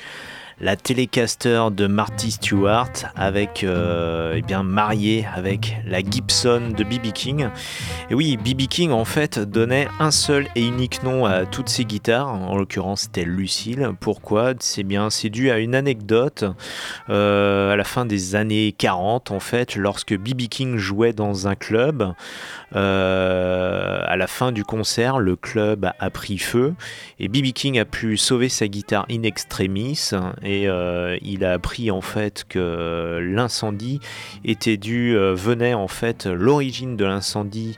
la 0.62 0.76
télécaster 0.78 1.68
de 1.72 1.88
Marty 1.88 2.32
Stewart 2.32 2.92
avec 3.16 3.64
euh, 3.64 4.36
eh 4.38 4.42
bien 4.44 4.64
marié 4.64 5.28
avec 5.36 5.76
la 5.86 6.00
Gibson 6.00 6.72
de 6.78 6.84
BB 6.84 7.12
King. 7.14 7.50
Et 8.12 8.14
oui, 8.14 8.36
BB 8.36 8.68
King 8.68 8.91
en 8.91 9.05
fait 9.05 9.39
donnait 9.39 9.88
un 10.01 10.12
seul 10.12 10.49
et 10.57 10.68
unique 10.68 11.01
nom 11.01 11.26
à 11.26 11.45
toutes 11.45 11.70
ses 11.70 11.86
guitares. 11.86 12.28
En 12.28 12.57
l'occurrence, 12.57 13.03
c'était 13.03 13.24
Lucille. 13.24 13.91
Pourquoi? 14.01 14.51
C'est 14.59 14.84
bien, 14.84 15.09
c'est 15.09 15.30
dû 15.30 15.49
à 15.49 15.59
une 15.59 15.76
anecdote 15.76 16.43
euh, 17.09 17.72
à 17.72 17.78
la 17.78 17.86
fin 17.86 18.05
des 18.05 18.36
années 18.36 18.76
40 18.78 19.32
en 19.32 19.39
fait, 19.39 19.78
lorsque 19.78 20.14
BB 20.14 20.49
King 20.49 20.76
jouait 20.76 21.14
dans 21.14 21.47
un 21.47 21.55
club. 21.55 22.14
Euh, 22.76 24.01
à 24.05 24.18
la 24.18 24.28
fin 24.28 24.51
du 24.51 24.66
concert, 24.66 25.20
le 25.20 25.38
club 25.38 25.89
a 25.97 26.09
pris 26.09 26.38
feu 26.38 26.74
et 27.20 27.30
BB 27.30 27.53
King 27.53 27.80
a 27.80 27.86
pu 27.86 28.18
sauver 28.18 28.49
sa 28.49 28.68
guitare 28.68 29.05
in 29.09 29.24
extremis 29.24 30.12
et 30.41 30.68
euh, 30.68 31.18
il 31.22 31.45
a 31.45 31.53
appris 31.53 31.91
en 31.91 32.01
fait 32.01 32.45
que 32.47 33.20
l'incendie 33.22 34.01
était 34.43 34.78
dû, 34.78 35.16
venait 35.16 35.74
en 35.74 35.88
fait, 35.88 36.26
l'origine 36.26 36.97
de 36.97 37.05
l'incendie 37.05 37.78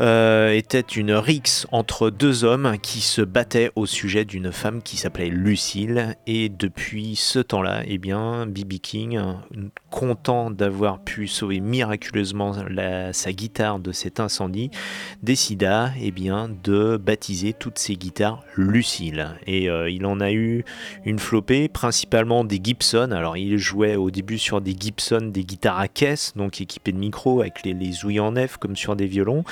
euh, 0.00 0.50
était 0.50 0.80
une 0.80 1.12
rixe 1.12 1.66
entre 1.72 2.10
deux 2.10 2.44
hommes 2.44 2.76
qui 2.82 3.00
se 3.00 3.22
battaient 3.22 3.70
au 3.76 3.86
sujet 3.86 4.24
d'une 4.24 4.52
femme 4.52 4.82
qui 4.82 4.96
s'appelait 4.96 5.30
Lucille. 5.30 6.16
Et 6.26 6.48
depuis 6.48 7.16
ce 7.16 7.38
temps-là, 7.38 7.82
eh 7.86 7.98
bien, 7.98 8.46
BB 8.46 8.74
King, 8.80 9.20
content 9.90 10.50
d'avoir 10.50 11.00
pu 11.00 11.26
sauver 11.26 11.60
miraculeusement 11.60 12.54
sa 13.12 13.32
guitare 13.32 13.78
de 13.78 13.92
cet 13.92 14.20
incendie, 14.20 14.70
décida 15.22 15.92
eh 16.00 16.10
bien, 16.10 16.50
de 16.64 16.96
baptiser 16.98 17.52
toutes 17.54 17.78
ses 17.78 17.96
guitares 17.96 18.42
Lucille. 18.56 19.28
Et 19.46 19.70
euh, 19.70 19.88
il 19.90 20.04
en 20.04 20.20
a 20.20 20.32
eu 20.32 20.64
une 21.04 21.18
flopée, 21.18 21.68
principalement 21.68 22.44
des 22.44 22.60
Gibson. 22.62 23.10
Alors 23.12 23.36
il 23.36 23.56
jouait 23.58 23.96
au 23.96 24.10
début 24.10 24.38
sur 24.38 24.60
des 24.60 24.76
Gibson, 24.78 25.30
des 25.32 25.44
guitares 25.44 25.78
à 25.78 25.88
caisse, 25.88 26.34
donc 26.36 26.60
équipées 26.60 26.92
de 26.92 26.98
micros 26.98 27.40
avec 27.40 27.64
les, 27.64 27.72
les 27.72 28.04
ouïes 28.04 28.20
en 28.20 28.34
F 28.34 28.58
comme 28.58 28.76
sur 28.76 28.96
des 28.96 29.06
violons. 29.06 29.44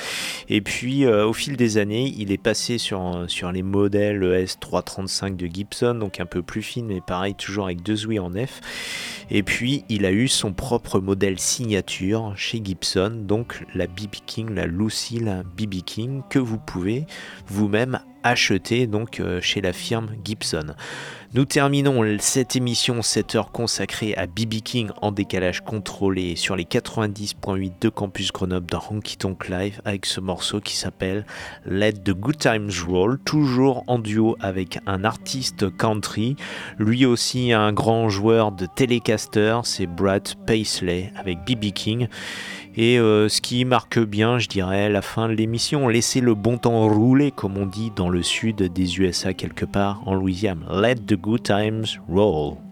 Et 0.49 0.61
puis 0.61 1.05
euh, 1.05 1.25
au 1.25 1.33
fil 1.33 1.57
des 1.57 1.77
années, 1.77 2.13
il 2.17 2.31
est 2.31 2.41
passé 2.41 2.77
sur, 2.77 3.25
les 3.51 3.63
modèles 3.63 4.23
S335 4.23 5.35
de 5.35 5.47
Gibson, 5.47 5.95
donc 5.95 6.19
un 6.19 6.25
peu 6.25 6.41
plus 6.41 6.61
fine, 6.61 6.87
mais 6.87 7.01
pareil, 7.01 7.35
toujours 7.35 7.65
avec 7.65 7.83
deux 7.83 8.05
ouïes 8.05 8.19
en 8.19 8.31
F. 8.31 8.61
Et 9.31 9.43
puis 9.43 9.83
il 9.89 10.05
a 10.05 10.11
eu 10.11 10.27
son 10.27 10.53
propre 10.53 10.99
modèle 10.99 11.39
signature 11.39 12.33
chez 12.35 12.61
Gibson, 12.63 13.11
donc 13.23 13.65
la 13.73 13.87
BB 13.87 14.17
King, 14.25 14.53
la 14.53 14.67
Lucille 14.67 15.43
BB 15.57 15.81
King, 15.85 16.21
que 16.29 16.39
vous 16.39 16.59
pouvez 16.59 17.05
vous-même 17.47 17.99
acheter 18.23 18.87
donc 18.87 19.19
euh, 19.19 19.39
chez 19.39 19.61
la 19.61 19.71
firme 19.71 20.09
Gibson. 20.23 20.75
Nous 21.35 21.43
terminons 21.43 22.01
cette 22.19 22.55
émission 22.55 23.01
7 23.01 23.35
heures 23.35 23.51
consacrée 23.51 24.15
à 24.15 24.25
BB 24.25 24.61
King 24.63 24.89
en 25.01 25.11
décalage 25.11 25.59
contrôlé 25.59 26.37
sur 26.37 26.55
les 26.55 26.63
90.8 26.63 27.73
de 27.81 27.89
Campus 27.89 28.31
Grenoble 28.31 28.67
dans 28.67 28.81
Honky 28.89 29.17
Tonk 29.17 29.49
Live 29.49 29.81
avec 29.83 30.05
ce 30.05 30.21
morceau 30.21 30.61
qui 30.61 30.77
s'appelle 30.77 31.25
Let 31.65 31.91
the 32.05 32.11
Good 32.11 32.37
Times 32.37 32.71
Roll, 32.87 33.19
toujours 33.19 33.83
en 33.87 33.99
duo 33.99 34.37
avec 34.39 34.79
un 34.87 35.03
artiste 35.03 35.75
country, 35.75 36.37
lui 36.79 37.05
aussi 37.05 37.51
un 37.51 37.73
grand 37.73 38.07
joueur 38.07 38.53
de 38.53 38.65
Telecaster, 38.73 39.59
c'est 39.65 39.87
Brad 39.87 40.35
Paisley 40.45 41.11
avec 41.17 41.39
BB 41.45 41.73
King. 41.73 42.07
Et 42.77 42.99
euh, 42.99 43.29
ce 43.29 43.39
qui 43.39 43.63
marque 43.63 43.99
bien, 43.99 44.37
je 44.37 44.47
dirais, 44.47 44.89
la 44.89 45.01
fin 45.01 45.29
de 45.29 45.33
l'émission, 45.33 45.87
laisser 45.87 46.19
le 46.19 46.35
bon 46.35 46.57
temps 46.57 46.87
rouler, 46.89 47.31
comme 47.31 47.57
on 47.57 47.65
dit 47.65 47.91
dans 47.95 48.09
le 48.09 48.21
sud 48.21 48.57
des 48.57 48.99
USA 48.99 49.33
quelque 49.33 49.65
part 49.65 50.01
en 50.05 50.13
Louisiane. 50.13 50.65
Let 50.69 50.95
the 51.07 51.15
good 51.15 51.43
times 51.43 51.99
roll. 52.09 52.64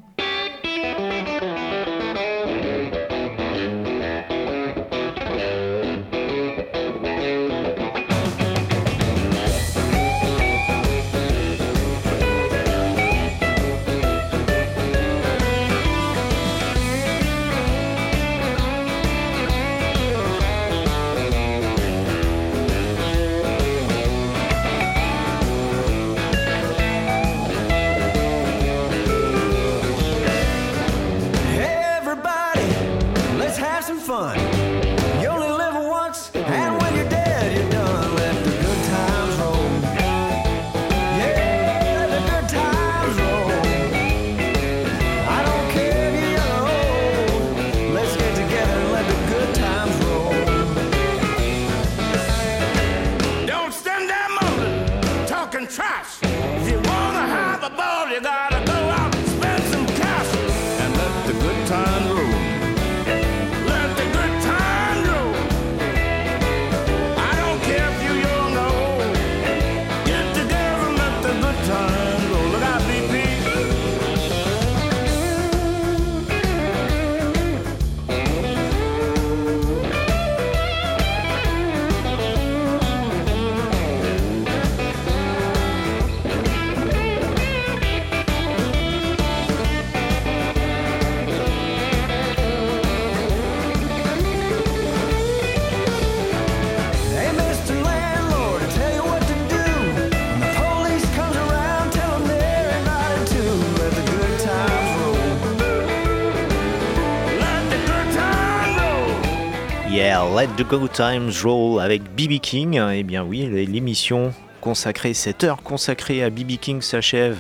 Let 110.34 110.47
the 110.57 110.63
good 110.63 110.91
times 110.91 111.43
roll 111.43 111.79
avec 111.79 112.01
BB 112.15 112.39
King. 112.39 112.81
Eh 112.91 113.03
bien 113.03 113.23
oui, 113.23 113.47
l'émission 113.67 114.34
consacrée, 114.61 115.13
cette 115.13 115.43
heure 115.43 115.61
consacrée 115.61 116.23
à 116.23 116.31
BB 116.31 116.57
King 116.57 116.81
s'achève 116.81 117.38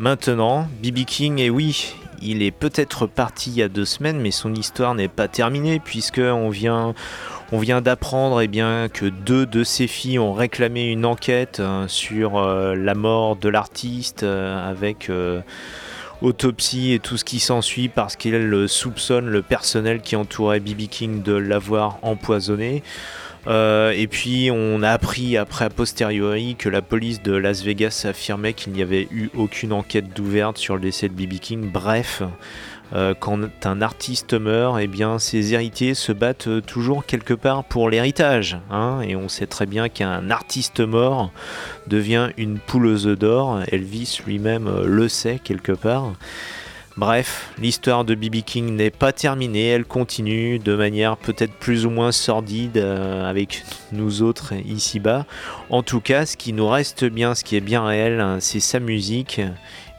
maintenant. 0.00 0.66
BB 0.82 1.04
King, 1.04 1.38
et 1.38 1.48
oui, 1.48 1.94
il 2.20 2.42
est 2.42 2.50
peut-être 2.50 3.06
parti 3.06 3.50
il 3.50 3.58
y 3.58 3.62
a 3.62 3.68
deux 3.68 3.84
semaines, 3.84 4.18
mais 4.18 4.32
son 4.32 4.52
histoire 4.54 4.96
n'est 4.96 5.06
pas 5.06 5.28
terminée 5.28 5.78
puisque 5.78 6.18
on 6.18 6.48
vient, 6.48 6.94
d'apprendre 7.80 8.40
eh 8.40 8.48
que 8.48 9.06
deux 9.06 9.46
de 9.46 9.62
ses 9.62 9.86
filles 9.86 10.18
ont 10.18 10.32
réclamé 10.32 10.90
une 10.90 11.06
enquête 11.06 11.60
euh, 11.60 11.86
sur 11.86 12.36
euh, 12.36 12.74
la 12.74 12.94
mort 12.94 13.36
de 13.36 13.48
l'artiste 13.48 14.24
euh, 14.24 14.68
avec 14.68 15.08
euh, 15.08 15.40
autopsie 16.22 16.92
et 16.92 16.98
tout 16.98 17.16
ce 17.16 17.24
qui 17.24 17.38
s'ensuit 17.40 17.88
parce 17.88 18.16
qu'elle 18.16 18.68
soupçonne 18.68 19.28
le 19.28 19.42
personnel 19.42 20.00
qui 20.00 20.16
entourait 20.16 20.60
BB 20.60 20.88
King 20.88 21.22
de 21.22 21.34
l'avoir 21.34 21.98
empoisonné. 22.02 22.82
Euh, 23.46 23.92
et 23.96 24.08
puis 24.08 24.50
on 24.52 24.82
a 24.82 24.90
appris 24.90 25.36
après 25.36 25.64
a 25.64 25.70
posteriori 25.70 26.56
que 26.56 26.68
la 26.68 26.82
police 26.82 27.22
de 27.22 27.32
Las 27.32 27.62
Vegas 27.62 28.04
affirmait 28.06 28.52
qu'il 28.52 28.72
n'y 28.72 28.82
avait 28.82 29.08
eu 29.10 29.30
aucune 29.34 29.72
enquête 29.72 30.14
d'ouverte 30.14 30.58
sur 30.58 30.74
le 30.74 30.82
décès 30.82 31.08
de 31.08 31.14
BB 31.14 31.38
King. 31.38 31.70
Bref, 31.70 32.22
euh, 32.94 33.12
quand 33.18 33.38
un 33.64 33.82
artiste 33.82 34.32
meurt, 34.34 34.78
eh 34.80 34.86
bien 34.86 35.18
ses 35.18 35.52
héritiers 35.52 35.94
se 35.94 36.12
battent 36.12 36.48
euh, 36.48 36.60
toujours 36.62 37.04
quelque 37.04 37.34
part 37.34 37.64
pour 37.64 37.90
l'héritage. 37.90 38.58
hein. 38.70 39.00
et 39.02 39.14
on 39.14 39.28
sait 39.28 39.46
très 39.46 39.66
bien 39.66 39.88
qu'un 39.88 40.30
artiste 40.30 40.80
mort 40.80 41.30
devient 41.86 42.30
une 42.38 42.58
poule 42.58 42.86
aux 42.86 43.06
œufs 43.06 43.18
d'or. 43.18 43.60
Elvis 43.70 44.20
lui-même 44.26 44.68
euh, 44.68 44.86
le 44.86 45.08
sait 45.08 45.38
quelque 45.42 45.72
part. 45.72 46.12
Bref, 46.96 47.52
l'histoire 47.60 48.04
de 48.04 48.16
BB 48.16 48.42
King 48.44 48.74
n'est 48.74 48.90
pas 48.90 49.12
terminée, 49.12 49.68
elle 49.68 49.84
continue 49.84 50.58
de 50.58 50.74
manière 50.74 51.16
peut-être 51.16 51.52
plus 51.52 51.86
ou 51.86 51.90
moins 51.90 52.10
sordide 52.10 52.76
avec 52.76 53.62
nous 53.92 54.22
autres 54.22 54.54
ici-bas. 54.66 55.24
En 55.70 55.84
tout 55.84 56.00
cas, 56.00 56.26
ce 56.26 56.36
qui 56.36 56.52
nous 56.52 56.66
reste 56.68 57.04
bien, 57.04 57.36
ce 57.36 57.44
qui 57.44 57.54
est 57.54 57.60
bien 57.60 57.86
réel, 57.86 58.18
hein, 58.18 58.38
c'est 58.40 58.58
sa 58.58 58.80
musique. 58.80 59.40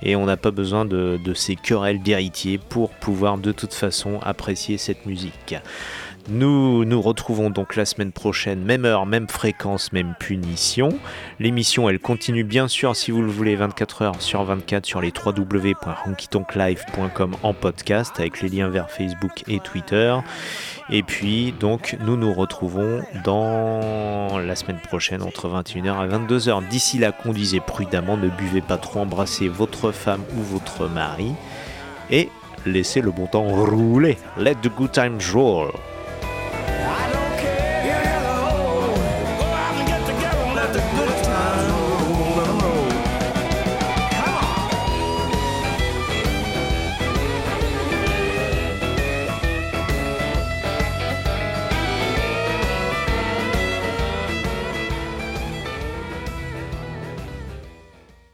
Et 0.01 0.15
on 0.15 0.25
n'a 0.25 0.37
pas 0.37 0.51
besoin 0.51 0.85
de, 0.85 1.19
ces 1.33 1.55
querelles 1.55 2.01
d'héritiers 2.01 2.57
pour 2.57 2.89
pouvoir 2.89 3.37
de 3.37 3.51
toute 3.51 3.73
façon 3.73 4.19
apprécier 4.21 4.77
cette 4.77 5.05
musique. 5.05 5.55
Nous 6.27 6.83
nous 6.85 7.01
retrouvons 7.01 7.49
donc 7.49 7.75
la 7.75 7.85
semaine 7.85 8.11
prochaine, 8.11 8.63
même 8.63 8.85
heure, 8.85 9.07
même 9.07 9.27
fréquence, 9.27 9.91
même 9.93 10.15
punition. 10.19 10.89
L'émission, 11.39 11.89
elle 11.89 11.97
continue 11.99 12.43
bien 12.43 12.67
sûr, 12.67 12.95
si 12.95 13.09
vous 13.11 13.21
le 13.21 13.31
voulez, 13.31 13.55
24 13.55 14.01
heures 14.03 14.21
sur 14.21 14.43
24 14.43 14.85
sur 14.85 15.01
les 15.01 15.11
www.honkytonklive.com 15.25 17.35
en 17.41 17.53
podcast 17.53 18.19
avec 18.19 18.41
les 18.41 18.49
liens 18.49 18.69
vers 18.69 18.91
Facebook 18.91 19.43
et 19.47 19.59
Twitter. 19.59 20.15
Et 20.91 21.03
puis, 21.03 21.53
donc, 21.59 21.97
nous 22.01 22.17
nous 22.17 22.33
retrouvons 22.33 23.01
dans 23.23 24.37
la 24.37 24.55
semaine 24.55 24.79
prochaine 24.79 25.23
entre 25.23 25.47
21h 25.47 26.05
et 26.05 26.09
22h. 26.09 26.67
D'ici 26.67 26.99
là, 26.99 27.11
conduisez 27.11 27.59
prudemment, 27.59 28.17
ne 28.17 28.29
buvez 28.29 28.61
pas 28.61 28.77
trop, 28.77 28.99
embrassez 28.99 29.47
votre 29.47 29.91
femme 29.91 30.21
ou 30.37 30.41
votre 30.41 30.87
mari 30.87 31.31
et 32.11 32.29
laissez 32.65 33.01
le 33.01 33.11
bon 33.11 33.27
temps 33.27 33.47
rouler. 33.47 34.17
Let 34.37 34.55
the 34.61 34.69
good 34.75 34.91
times 34.91 35.19
roll. 35.33 35.71
I 36.81 37.07
don't 37.11 37.18